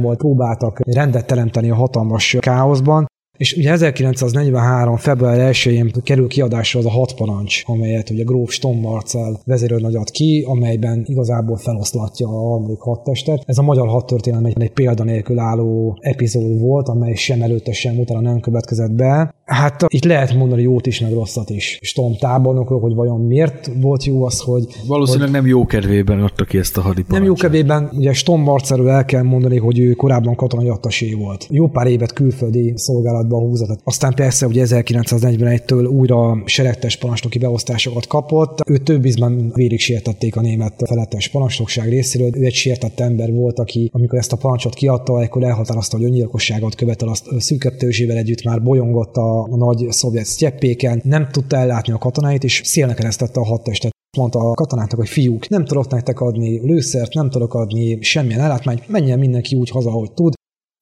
[0.03, 3.07] volt, próbáltak rendet teremteni a hatalmas káoszban,
[3.39, 4.97] és ugye 1943.
[4.97, 10.11] február 1-én kerül kiadásra az a hat parancs, amelyet ugye Gróf Stom Marcel vezérőrnagy ad
[10.11, 13.43] ki, amelyben igazából feloszlatja a harmadik hadtestet.
[13.47, 18.21] Ez a magyar hadtörténelem egy, egy példanélkül álló epizód volt, amely sem előtte, sem utána
[18.21, 19.35] nem következett be.
[19.53, 21.79] Hát itt lehet mondani jót is, meg rosszat is.
[21.83, 24.65] Stom tábornokról, hogy vajon miért volt jó az, hogy...
[24.87, 27.19] Valószínűleg hogy nem jó kedvében adta ki ezt a hadiparancsot.
[27.19, 31.47] nem jó kedvében, ugye Stom Marcelről el kell mondani, hogy ő korábban katonai attasé volt.
[31.51, 33.81] Jó pár évet külföldi szolgálatban húzott.
[33.85, 38.59] Aztán persze ugye 1941-től újra seregtes parancsnoki beosztásokat kapott.
[38.67, 42.31] Ő több ízben vérig sértették a német felettes parancsnokság részéről.
[42.37, 46.75] Ő egy sértett ember volt, aki amikor ezt a parancsot kiadta, akkor elhatározta, hogy öngyilkosságot
[46.75, 51.99] követel, azt szűkebb együtt már bolyongott a, a nagy szovjet sztyeppéken, nem tudta ellátni a
[51.99, 56.67] katonáit, és szélnek eresztette a hadtestet mondta a katonáknak, hogy fiúk, nem tudok nektek adni
[56.67, 60.33] lőszert, nem tudok adni semmilyen ellátmányt, menjen mindenki úgy haza, hogy tud,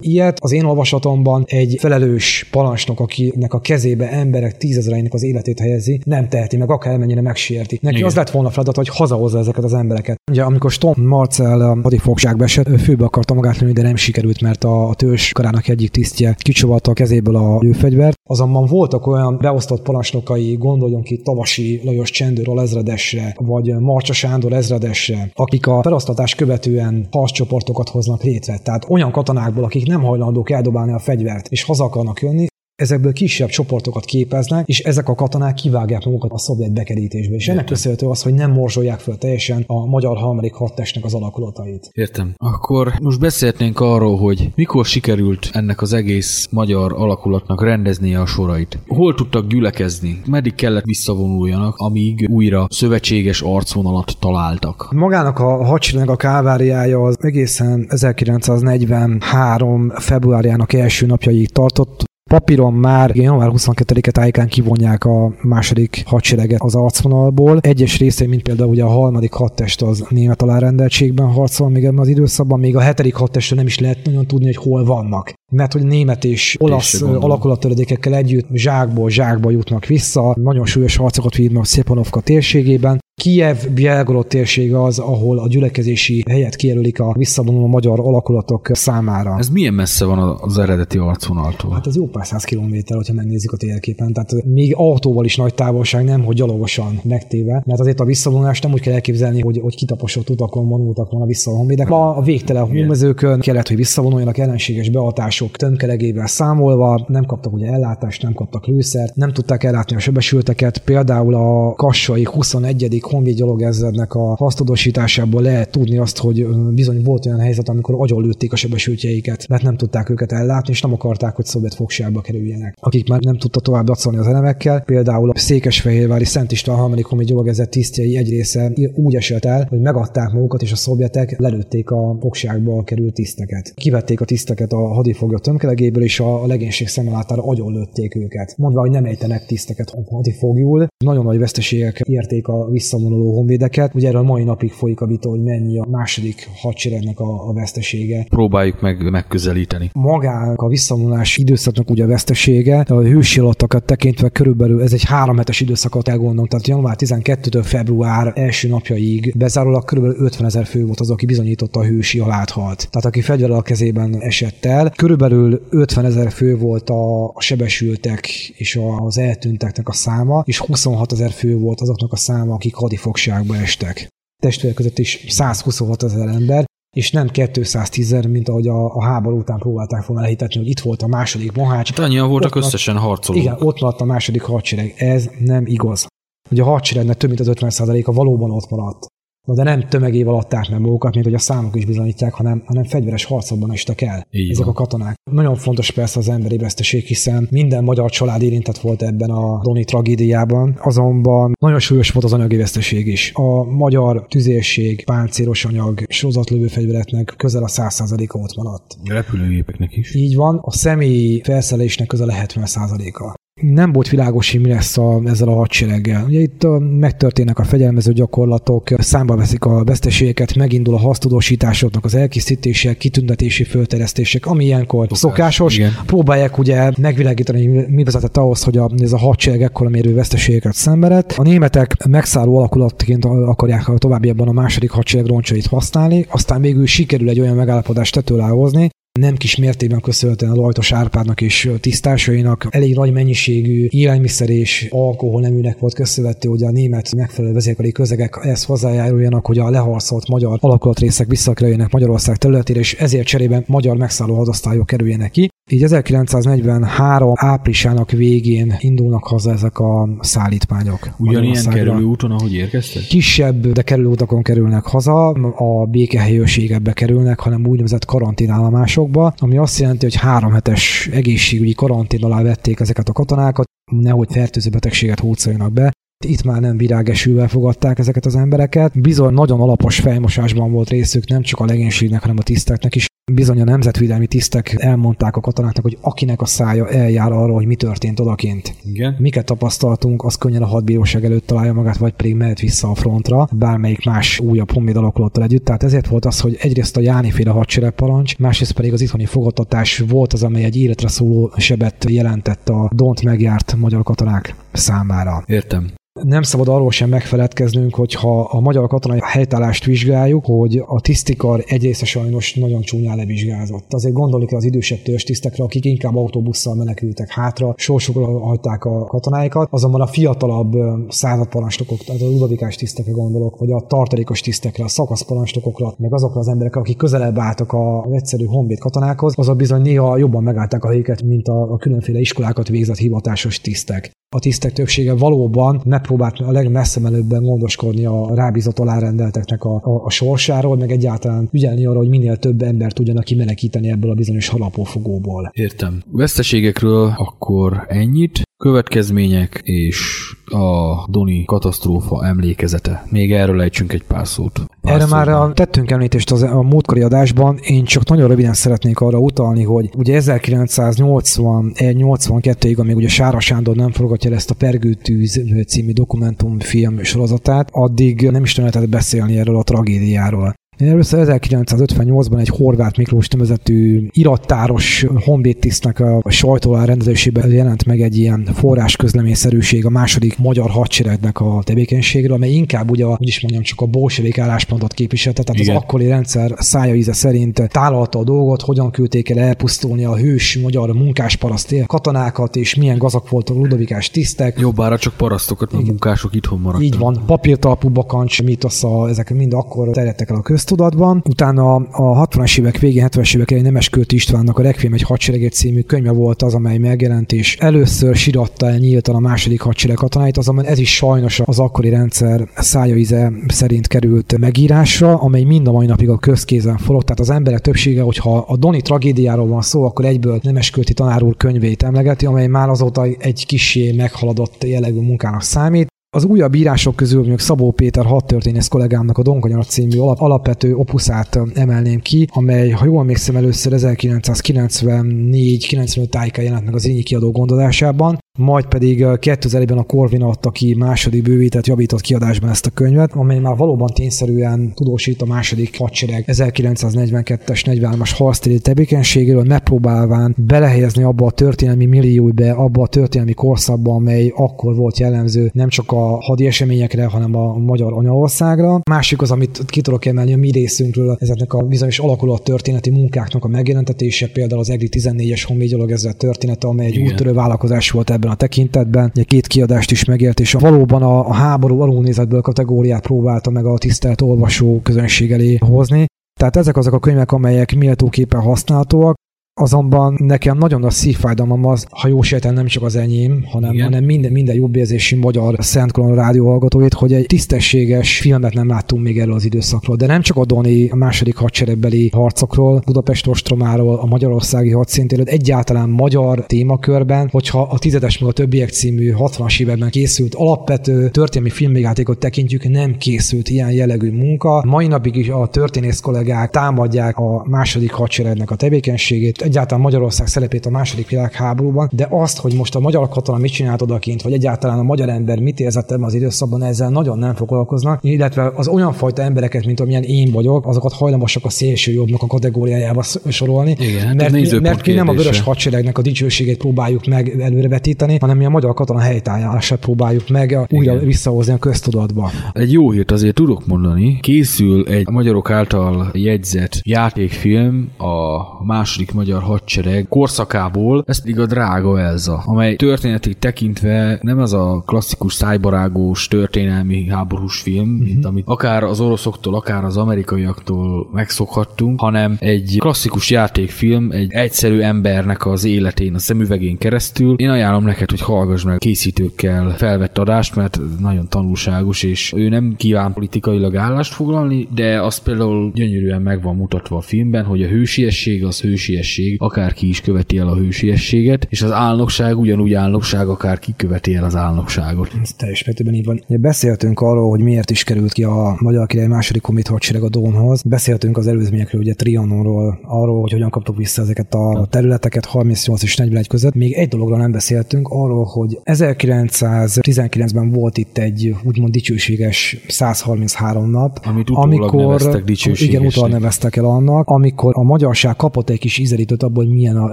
[0.01, 6.01] Ilyet az én olvasatomban egy felelős parancsnok, akinek a kezébe emberek tízezereinek az életét helyezi,
[6.05, 7.79] nem teheti meg, akármennyire megsérti.
[7.83, 8.09] Neki Igen.
[8.09, 10.17] az lett volna feladat, hogy hazahozza ezeket az embereket.
[10.31, 14.65] Ugye amikor Stom Marcel hadifogságba esett, ő főbe akarta magát lőni, de nem sikerült, mert
[14.65, 18.19] a, a törzs karának egyik tisztje kicsovalta a kezéből a lőfegyvert.
[18.29, 25.31] Azonban voltak olyan beosztott parancsnokai, gondoljon ki Tavasi Lajos Csendőr ezredesre, vagy Marcsa Sándor ezredesre,
[25.35, 28.59] akik a felosztatás követően harccsoportokat hoznak létre.
[28.59, 32.47] Tehát olyan katonákból, akik nem hajlandók eldobálni a fegyvert, és haza akarnak jönni,
[32.81, 37.35] ezekből kisebb csoportokat képeznek, és ezek a katonák kivágják magukat a szovjet bekerítésbe.
[37.35, 41.89] És ennek köszönhető az, hogy nem morzsolják fel teljesen a magyar harmadik hadtestnek az alakulatait.
[41.93, 42.35] Értem.
[42.37, 48.79] Akkor most beszélhetnénk arról, hogy mikor sikerült ennek az egész magyar alakulatnak rendeznie a sorait.
[48.87, 50.21] Hol tudtak gyülekezni?
[50.27, 54.93] Meddig kellett visszavonuljanak, amíg újra szövetséges arcvonalat találtak?
[54.93, 59.91] Magának a hadseregnek a káváriája az egészen 1943.
[59.91, 67.59] februárjának első napjaig tartott, Papíron már január 22-e tájékán kivonják a második hadsereget az arcvonalból.
[67.61, 72.09] Egyes részei, mint például ugye a harmadik hadtest az német alárendeltségben harcol még ebben az
[72.09, 75.33] időszakban, még a hetedik hadtestről nem is lehet nagyon tudni, hogy hol vannak.
[75.53, 77.25] Mert hogy német és olasz gondolom.
[77.25, 82.99] alakulatöredékekkel együtt zsákból zsákba jutnak vissza, nagyon súlyos harcokat vívnak Szepanovka térségében.
[83.21, 89.37] Kiev, Bielgorod térsége az, ahol a gyülekezési helyet kijelölik a visszavonuló magyar alakulatok számára.
[89.39, 91.73] Ez milyen messze van az eredeti arcvonaltól?
[91.73, 94.13] Hát ez jó pár száz kilométer, hogyha megnézzük a térképen.
[94.13, 97.63] Tehát még autóval is nagy távolság, nem, hogy gyalogosan megtéve.
[97.67, 101.51] Mert azért a visszavonulást nem úgy kell elképzelni, hogy, hogy kitaposott utakon vonultak volna vissza
[101.51, 101.89] a honvédek.
[101.89, 108.23] Ma a végtelen hómezőkön kellett, hogy visszavonuljanak ellenséges behatások tömkelegével számolva, nem kaptak ugye ellátást,
[108.23, 110.79] nem kaptak lőszert, nem tudták ellátni a sebesülteket.
[110.79, 112.99] Például a Kassai 21.
[113.11, 118.57] honvéd gyalogezrednek a hasztudosításából lehet tudni azt, hogy bizony volt olyan helyzet, amikor agyonlőtték a
[118.57, 122.77] sebesültjeiket, mert nem tudták őket ellátni, és nem akarták, hogy szovjet fogságba kerüljenek.
[122.81, 127.29] Akik már nem tudta tovább dacolni az elemekkel, például a Székesfehérvári Szent István harmadik honvéd
[127.29, 132.17] gyalogezred tisztjei egy része úgy esett el, hogy megadták magukat, és a szovjetek lelőtték a
[132.21, 133.73] fogságba került tiszteket.
[133.75, 138.55] Kivették a tiszteket a hadifoglyok tömkelegéből, és a, legénység szemelátára agyonlőtték őket.
[138.57, 140.87] Mondva, hogy nem ejtenek tiszteket hadifogjul.
[141.05, 143.95] Nagyon nagy veszteségek érték a visszavonuló visszavonuló honvédeket.
[143.95, 147.53] Ugye erről a mai napig folyik a vita, hogy mennyi a második hadseregnek a, a
[147.53, 148.27] vesztesége.
[148.29, 149.91] Próbáljuk meg megközelíteni.
[149.93, 155.37] Magának a visszavonulás időszaknak ugye a vesztesége, a hősi alattakat tekintve körülbelül ez egy három
[155.37, 161.01] hetes időszakot elgondolom, tehát január 12-től február első napjaig bezárólag körülbelül 50 ezer fő volt
[161.01, 162.89] az, aki bizonyította a hősi halált halt.
[162.91, 164.93] Tehát aki fegyver a kezében esett el.
[164.97, 171.13] Körülbelül 50 ezer fő volt a, a sebesültek és az eltűnteknek a száma, és 26
[171.13, 174.09] ezer fő volt azoknak a száma, akik hadifogságba estek.
[174.43, 176.65] Testvérek között is 126 ezer ember,
[176.97, 180.81] és nem 210 ezer, mint ahogy a, a háború után próbálták volna elhitetni, hogy itt
[180.81, 181.91] volt a második mohács.
[181.91, 183.43] Hát annyian voltak ott összesen harcolók.
[183.43, 184.95] Igen, ott maradt a második hadsereg.
[184.97, 186.07] Ez nem igaz.
[186.51, 189.07] Ugye a hadseregnek több mint az 50%-a valóban ott maradt.
[189.47, 193.25] De nem tömegével adták meg magukat, mint hogy a számok is bizonyítják, hanem, hanem fegyveres
[193.25, 194.75] harcokban estek el Így ezek van.
[194.75, 195.15] a katonák.
[195.31, 199.85] Nagyon fontos persze az emberi veszteség, hiszen minden magyar család érintett volt ebben a Doni
[199.85, 203.33] tragédiában, azonban nagyon súlyos volt az anyagi veszteség is.
[203.35, 208.97] A magyar tüzérség, páncélos anyag, sorozatlövő fegyvereknek közel a 100%-a ott maradt.
[209.05, 210.15] Repülőgépeknek is.
[210.15, 213.35] Így van, a személyi felszerelésnek közel a 70%-a.
[213.61, 216.25] Nem volt világos, hogy mi lesz a, ezzel a hadsereggel.
[216.29, 222.15] Ugye itt a, megtörténnek a fegyelmező gyakorlatok, számba veszik a veszteségeket, megindul a hasztudósításoknak az
[222.15, 225.77] elkészítése, kitüntetési fölteresztések, ami ilyenkor Szokás, szokásos.
[225.77, 225.91] igen.
[226.07, 230.75] Próbálják ugye megvilágítani, hogy mi vezetett ahhoz, hogy a, ez a hadsereg ekkora mérő veszteségeket
[230.75, 231.33] szenvedett.
[231.37, 237.29] A németek megszálló alakulatként akarják a továbbiakban a második hadsereg roncsait használni, aztán végül sikerül
[237.29, 238.89] egy olyan megállapodást tető alá hozni,
[239.19, 245.79] nem kis mértékben köszönhetően Lajtos Árpádnak és tisztásainak elég nagy mennyiségű élelmiszer és alkohol neműnek
[245.79, 251.29] volt köszönhető, hogy a német megfelelő vezérkari közegek ehhez hozzájáruljanak, hogy a leharcolt magyar alakulatrészek
[251.29, 255.50] visszakerüljenek Magyarország területére, és ezért cserében magyar megszálló hadosztályok kerüljenek ki.
[255.73, 261.09] Így 1943 áprilisának végén indulnak haza ezek a szállítmányok.
[261.19, 263.03] Ugyanilyen kerülő úton, ahogy érkeztek?
[263.03, 270.05] Kisebb, de kerülő utakon kerülnek haza, a békehelyőrségekbe kerülnek, hanem úgynevezett karanténállomásokba, ami azt jelenti,
[270.05, 275.93] hogy három hetes egészségügyi karantén alá vették ezeket a katonákat, nehogy fertőző betegséget húzzanak be.
[276.27, 279.01] Itt már nem virágesülvel fogadták ezeket az embereket.
[279.01, 283.09] Bizony nagyon alapos fejmosásban volt részük, nem csak a legénységnek, hanem a tiszteknek is.
[283.35, 287.75] Bizony a nemzetvédelmi tisztek elmondták a katonáknak, hogy akinek a szája eljár arról, hogy mi
[287.75, 288.75] történt odakint.
[288.85, 289.17] Igen.
[289.19, 293.49] Miket tapasztaltunk, az könnyen a hadbíróság előtt találja magát, vagy pedig mehet vissza a frontra,
[293.53, 295.65] bármelyik más újabb honvéd alakulattal együtt.
[295.65, 299.99] Tehát ezért volt az, hogy egyrészt a Jáni féle hadseregparancs, másrészt pedig az itthoni fogadtatás
[300.09, 305.43] volt az, amely egy életre szóló sebet jelentett a dont megjárt magyar katonák számára.
[305.47, 305.99] Értem.
[306.23, 311.65] Nem szabad arról sem megfeledkeznünk, hogy ha a magyar katonai helytállást vizsgáljuk, hogy a tisztikar
[311.67, 313.93] egy sajnos nagyon csúnyán levizsgázott.
[313.93, 320.01] Azért gondolni az idősebb törstisztekre, akik inkább autóbusszal menekültek hátra, sorsukra hagyták a katonáikat, azonban
[320.01, 320.77] a fiatalabb
[321.09, 326.49] századparancsnokok, tehát a ludovikás tisztekre gondolok, vagy a tartalékos tisztekre, a szakaszparancsnokokra, meg azokra az
[326.49, 331.23] emberekre, akik közelebb álltak a- egyszerű honvéd katonákhoz, azok bizony néha jobban megállták a helyüket,
[331.23, 335.83] mint a, különféle iskolákat végzett hivatásos tisztek a tisztek többsége valóban
[336.17, 341.87] megpróbált a legmessze menőbben gondoskodni a rábízott alárendelteknek a, a, a sorsáról, meg egyáltalán ügyelni
[341.87, 345.51] arra, hogy minél több embert tudjanak kimenekíteni ebből a bizonyos harapófogóból.
[345.55, 346.03] Értem.
[346.13, 348.43] Veszteségekről akkor ennyit.
[348.57, 353.05] Következmények és a Doni katasztrófa emlékezete.
[353.11, 354.61] Még erről ejtsünk egy pár szót.
[354.83, 359.19] Erre már a, tettünk említést az, a múltkori adásban, én csak nagyon röviden szeretnék arra
[359.19, 367.03] utalni, hogy ugye 1981-82-ig, amíg ugye Sára Sándor nem forgatja ezt a Pergőtűz című dokumentumfilm
[367.03, 370.55] sorozatát, addig nem is lehetett beszélni erről a tragédiáról.
[370.89, 378.49] Először 1958-ban egy Horváth Miklós nevezetű irattáros honvédtisztnek a sajtó rendezésében jelent meg egy ilyen
[378.55, 383.87] forrásközleményszerűség a második magyar hadseregnek a tevékenységről, amely inkább ugye, hogy is mondjam, csak a
[383.87, 385.77] bolsevik álláspontot képviselte, tehát Igen.
[385.77, 390.59] az akkori rendszer szája íze szerint tálalta a dolgot, hogyan küldték el elpusztulni a hős
[390.63, 394.59] magyar munkásparaszt katonákat, és milyen gazak voltak a ludovikás tisztek.
[394.59, 396.87] Jobbára csak parasztokat, meg munkások itthon maradtak.
[396.87, 400.41] Így van, papírtalpú bakancs, mitosza, ezek mind akkor terjedtek el a
[400.71, 401.23] köztudatban.
[401.29, 405.81] Utána a 60-as évek végén, 70-es évek elején Nemeskölti Istvánnak a Requiem egy hadseregét című
[405.81, 410.65] könyve volt az, amely megjelent, és először siratta el nyíltan a második hadsereg katonáit, azonban
[410.65, 416.09] ez is sajnos az akkori rendszer szájaíze szerint került megírásra, amely mind a mai napig
[416.09, 417.03] a közkézen forog.
[417.03, 421.37] Tehát az emberek többsége, hogyha a Doni tragédiáról van szó, akkor egyből Nemeskölti tanár úr
[421.37, 425.89] könyvét emlegeti, amely már azóta egy kisé meghaladott jellegű munkának számít.
[426.17, 431.39] Az újabb írások közül mondjuk Szabó Péter hadtörténész kollégámnak a Donkanyar című alap, alapvető opuszát
[431.55, 438.19] emelném ki, amely, ha jól emlékszem, először 1994-95 tájéken jelent meg az Ényi kiadó gondozásában.
[438.41, 443.39] Majd pedig 2001-ben a Corvin adta ki második bővített, javított kiadásban ezt a könyvet, amely
[443.39, 451.31] már valóban tényszerűen tudósít a második hadsereg 1942-es, 43-as harctéri tevékenységéről, megpróbálván belehelyezni abba a
[451.31, 457.05] történelmi millióbe, abba a történelmi korszakba, amely akkor volt jellemző nem csak a hadi eseményekre,
[457.05, 458.81] hanem a magyar anyaországra.
[458.91, 463.45] Másik az, amit ki tudok emelni a mi részünkről, ezeknek a bizonyos alakulat történeti munkáknak
[463.45, 468.30] a megjelentetése, például az EGRI 14-es honvédgyalog ezzel története, amely egy úttörő vállalkozás volt ebben
[468.31, 469.11] a tekintetben.
[469.15, 473.79] Ugye két kiadást is megért, és valóban a, a háború alulnézetből kategóriát próbálta meg a
[473.79, 476.07] tisztelt olvasó közönség elé hozni.
[476.41, 479.15] Tehát ezek azok a könyvek, amelyek méltóképpen használhatóak,
[479.55, 484.05] Azonban nekem nagyon a szívfájdalmam az, ha jó sejtem nem csak az enyém, hanem, hanem
[484.05, 489.03] minden, minden jobb érzésű magyar Szent Kolon rádió hallgatóit, hogy egy tisztességes filmet nem láttunk
[489.03, 489.97] még erről az időszakról.
[489.97, 495.89] De nem csak a Doni a második hadseregbeli harcokról, Budapest ostromáról, a magyarországi hadszintéről, egyáltalán
[495.89, 502.19] magyar témakörben, hogyha a tizedes meg a többiek című 60-as években készült alapvető történelmi filmjátékot
[502.19, 504.65] tekintjük, nem készült ilyen jellegű munka.
[504.67, 510.67] Mai napig is a történész kollégák támadják a második hadseregnek a tevékenységét, egyáltalán Magyarország szerepét
[510.67, 514.79] a második világháborúban, de azt, hogy most a magyar katona mit csinált odakint, vagy egyáltalán
[514.79, 518.93] a magyar ember mit érzett ebben az időszakban, ezzel nagyon nem foglalkoznak, illetve az olyan
[518.93, 523.77] fajta embereket, mint amilyen én vagyok, azokat hajlamosak a szélső jobbnak a kategóriájába sorolni.
[523.79, 528.37] Igen, mert, mi, mert mi nem a vörös hadseregnek a dicsőségét próbáljuk meg előrevetíteni, hanem
[528.37, 531.07] mi a magyar katona helytállását próbáljuk meg újra Igen.
[531.07, 532.31] visszahozni a köztudatba.
[532.53, 534.19] Egy jó hírt azért tudok mondani.
[534.21, 541.47] Készül egy magyarok által jegyzett játékfilm a második magyar magyar hadsereg korszakából, ez pedig a
[541.47, 548.07] Drága Elza, amely történeti tekintve nem az a klasszikus szájbarágós történelmi háborús film, uh-huh.
[548.07, 554.81] mint amit akár az oroszoktól, akár az amerikaiaktól megszokhattunk, hanem egy klasszikus játékfilm, egy egyszerű
[554.81, 557.35] embernek az életén, a szemüvegén keresztül.
[557.37, 562.75] Én ajánlom neked, hogy hallgass meg készítőkkel felvett adást, mert nagyon tanulságos, és ő nem
[562.77, 567.69] kíván politikailag állást foglalni, de az például gyönyörűen meg van mutatva a filmben, hogy a
[567.69, 573.29] hősiesség az hősiesség hősiesség, akárki is követi el a hősiességet, és az álnokság ugyanúgy álnokság,
[573.29, 575.13] akárki követi el az álnokságot.
[575.23, 576.23] Ez teljes mértékben így van.
[576.29, 580.63] Beszéltünk arról, hogy miért is került ki a Magyar Király második komit hadsereg a Dónhoz.
[580.63, 585.97] Beszéltünk az előzményekről, ugye Trianonról, arról, hogy hogyan kaptuk vissza ezeket a területeket 38 és
[585.97, 586.55] 41 között.
[586.55, 594.01] Még egy dologról nem beszéltünk, arról, hogy 1919-ben volt itt egy úgymond dicsőséges 133 nap,
[594.05, 595.01] Amit amikor
[595.43, 599.55] igen, utal neveztek el annak, amikor a magyarság kapott egy kis ízelítő segített abból, hogy
[599.55, 599.93] milyen a,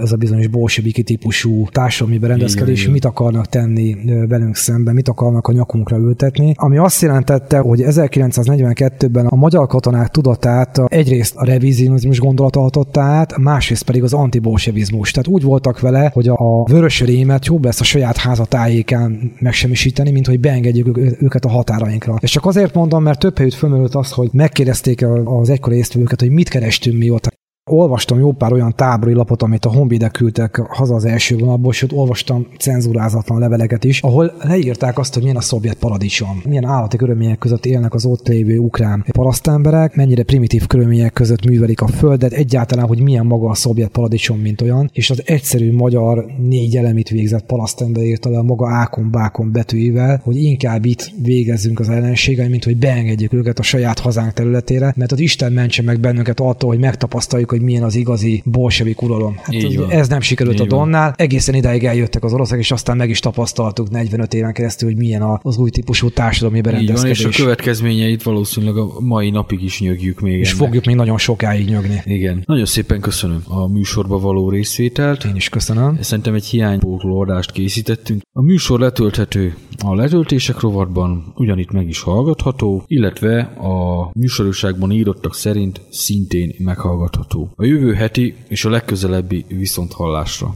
[0.00, 3.96] ez a bizonyos bolseviki típusú társadalmi berendezkedés, igen, mit akarnak tenni
[4.28, 6.52] velünk szemben, mit akarnak a nyakunkra ültetni.
[6.56, 13.38] Ami azt jelentette, hogy 1942-ben a magyar katonák tudatát egyrészt a revizionizmus gondolata hatotta át,
[13.38, 15.10] másrészt pedig az antibolsevizmus.
[15.10, 20.26] Tehát úgy voltak vele, hogy a vörös rémet jobb lesz a saját házatájékán megsemmisíteni, mint
[20.26, 22.18] hogy beengedjük őket a határainkra.
[22.20, 26.30] És csak azért mondom, mert több helyütt fölmerült az, hogy megkérdezték az egykori észtvevőket, hogy
[26.30, 27.37] mit kerestünk mi ott
[27.68, 31.92] olvastam jó pár olyan tábori lapot, amit a honvédek küldtek haza az első vonalból, sőt
[31.92, 37.38] olvastam cenzúrázatlan leveleket is, ahol leírták azt, hogy milyen a szovjet paradicsom, milyen állati körülmények
[37.38, 42.86] között élnek az ott lévő ukrán parasztemberek, mennyire primitív körülmények között művelik a földet, egyáltalán,
[42.86, 47.46] hogy milyen maga a szovjet paradicsom, mint olyan, és az egyszerű magyar négy elemit végzett
[47.46, 52.76] parasztember írta le a maga ákon-bákon betűivel, hogy inkább itt végezzünk az ellenségeim, mint hogy
[52.76, 57.50] beengedjük őket a saját hazánk területére, mert az Isten mentse meg bennünket attól, hogy megtapasztaljuk,
[57.58, 59.36] hogy milyen az igazi bolsevik uralom.
[59.36, 59.54] Hát
[59.88, 61.04] ez nem sikerült Így a Donnál.
[61.04, 61.14] Van.
[61.16, 65.22] Egészen idáig eljöttek az oroszok, és aztán meg is tapasztaltuk 45 éven keresztül, hogy milyen
[65.42, 67.18] az új típusú társadalmi berendezkedés.
[67.18, 70.38] Így van, és a következményeit valószínűleg a mai napig is nyögjük még.
[70.38, 70.62] És ennek.
[70.62, 72.02] fogjuk még nagyon sokáig nyögni.
[72.04, 72.42] Igen.
[72.46, 75.24] Nagyon szépen köszönöm a műsorba való részvételt.
[75.24, 75.98] Én is köszönöm.
[76.00, 78.22] Szerintem egy hiánypótló adást készítettünk.
[78.32, 79.54] A műsor letölthető
[79.84, 87.64] a letöltések rovatban, ugyanitt meg is hallgatható, illetve a műsorúságban írottak szerint szintén meghallgatható a
[87.64, 90.54] jövő heti és a legközelebbi viszonthallásra.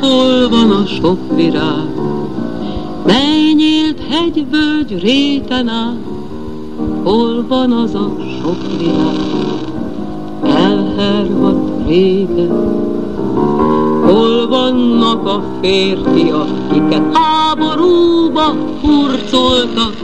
[0.00, 1.88] Hol van a sok virág,
[3.06, 5.98] mely nyílt hegyvölgy réten át,
[7.02, 9.16] hol van az a sok virág,
[10.42, 12.50] elhervadt régen,
[14.04, 19.94] hol vannak a férfiak, kiket háborúba hurcoltak,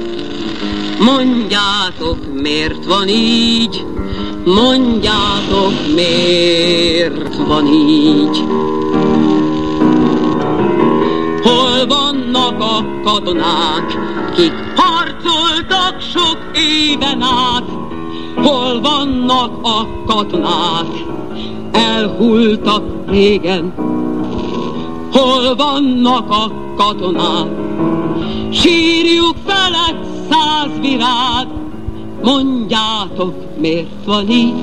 [0.99, 3.87] Mondjátok, miért van így,
[4.45, 8.45] mondjátok, miért van így.
[11.43, 13.99] Hol vannak a katonák,
[14.37, 17.65] kik harcoltak sok éven át?
[18.35, 20.87] Hol vannak a katonák,
[21.73, 23.75] elhultak régen.
[25.13, 27.49] Hol vannak a katonák?
[28.51, 30.08] Sírjuk felett
[30.39, 31.47] száz virág,
[32.23, 34.55] mondjátok, miért van így?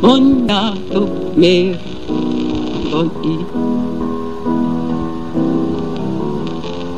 [0.00, 1.82] Mondjátok, miért
[2.90, 3.46] van így?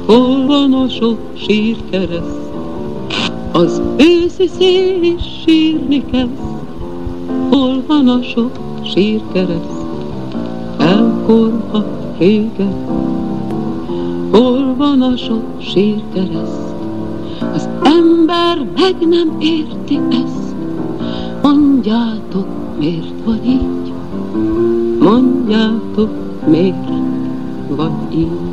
[0.06, 2.40] Hol van a sok sírkereszt?
[3.52, 6.38] Az őszi szél is sírni kezd.
[7.50, 8.50] Hol van a sok
[8.94, 9.84] sírkereszt?
[10.78, 12.74] Elkorhat régen.
[14.30, 16.71] Hol van a sok sírkereszt?
[17.96, 20.54] Ember meg nem érti ezt.
[21.42, 22.46] Mondjátok,
[22.78, 23.92] miért van így?
[24.98, 26.10] Mondjátok,
[26.46, 26.88] miért
[27.68, 28.51] van így?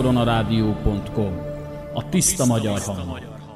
[0.00, 1.38] www.szentkoronarádió.com
[1.94, 3.49] A tiszta magyar hang.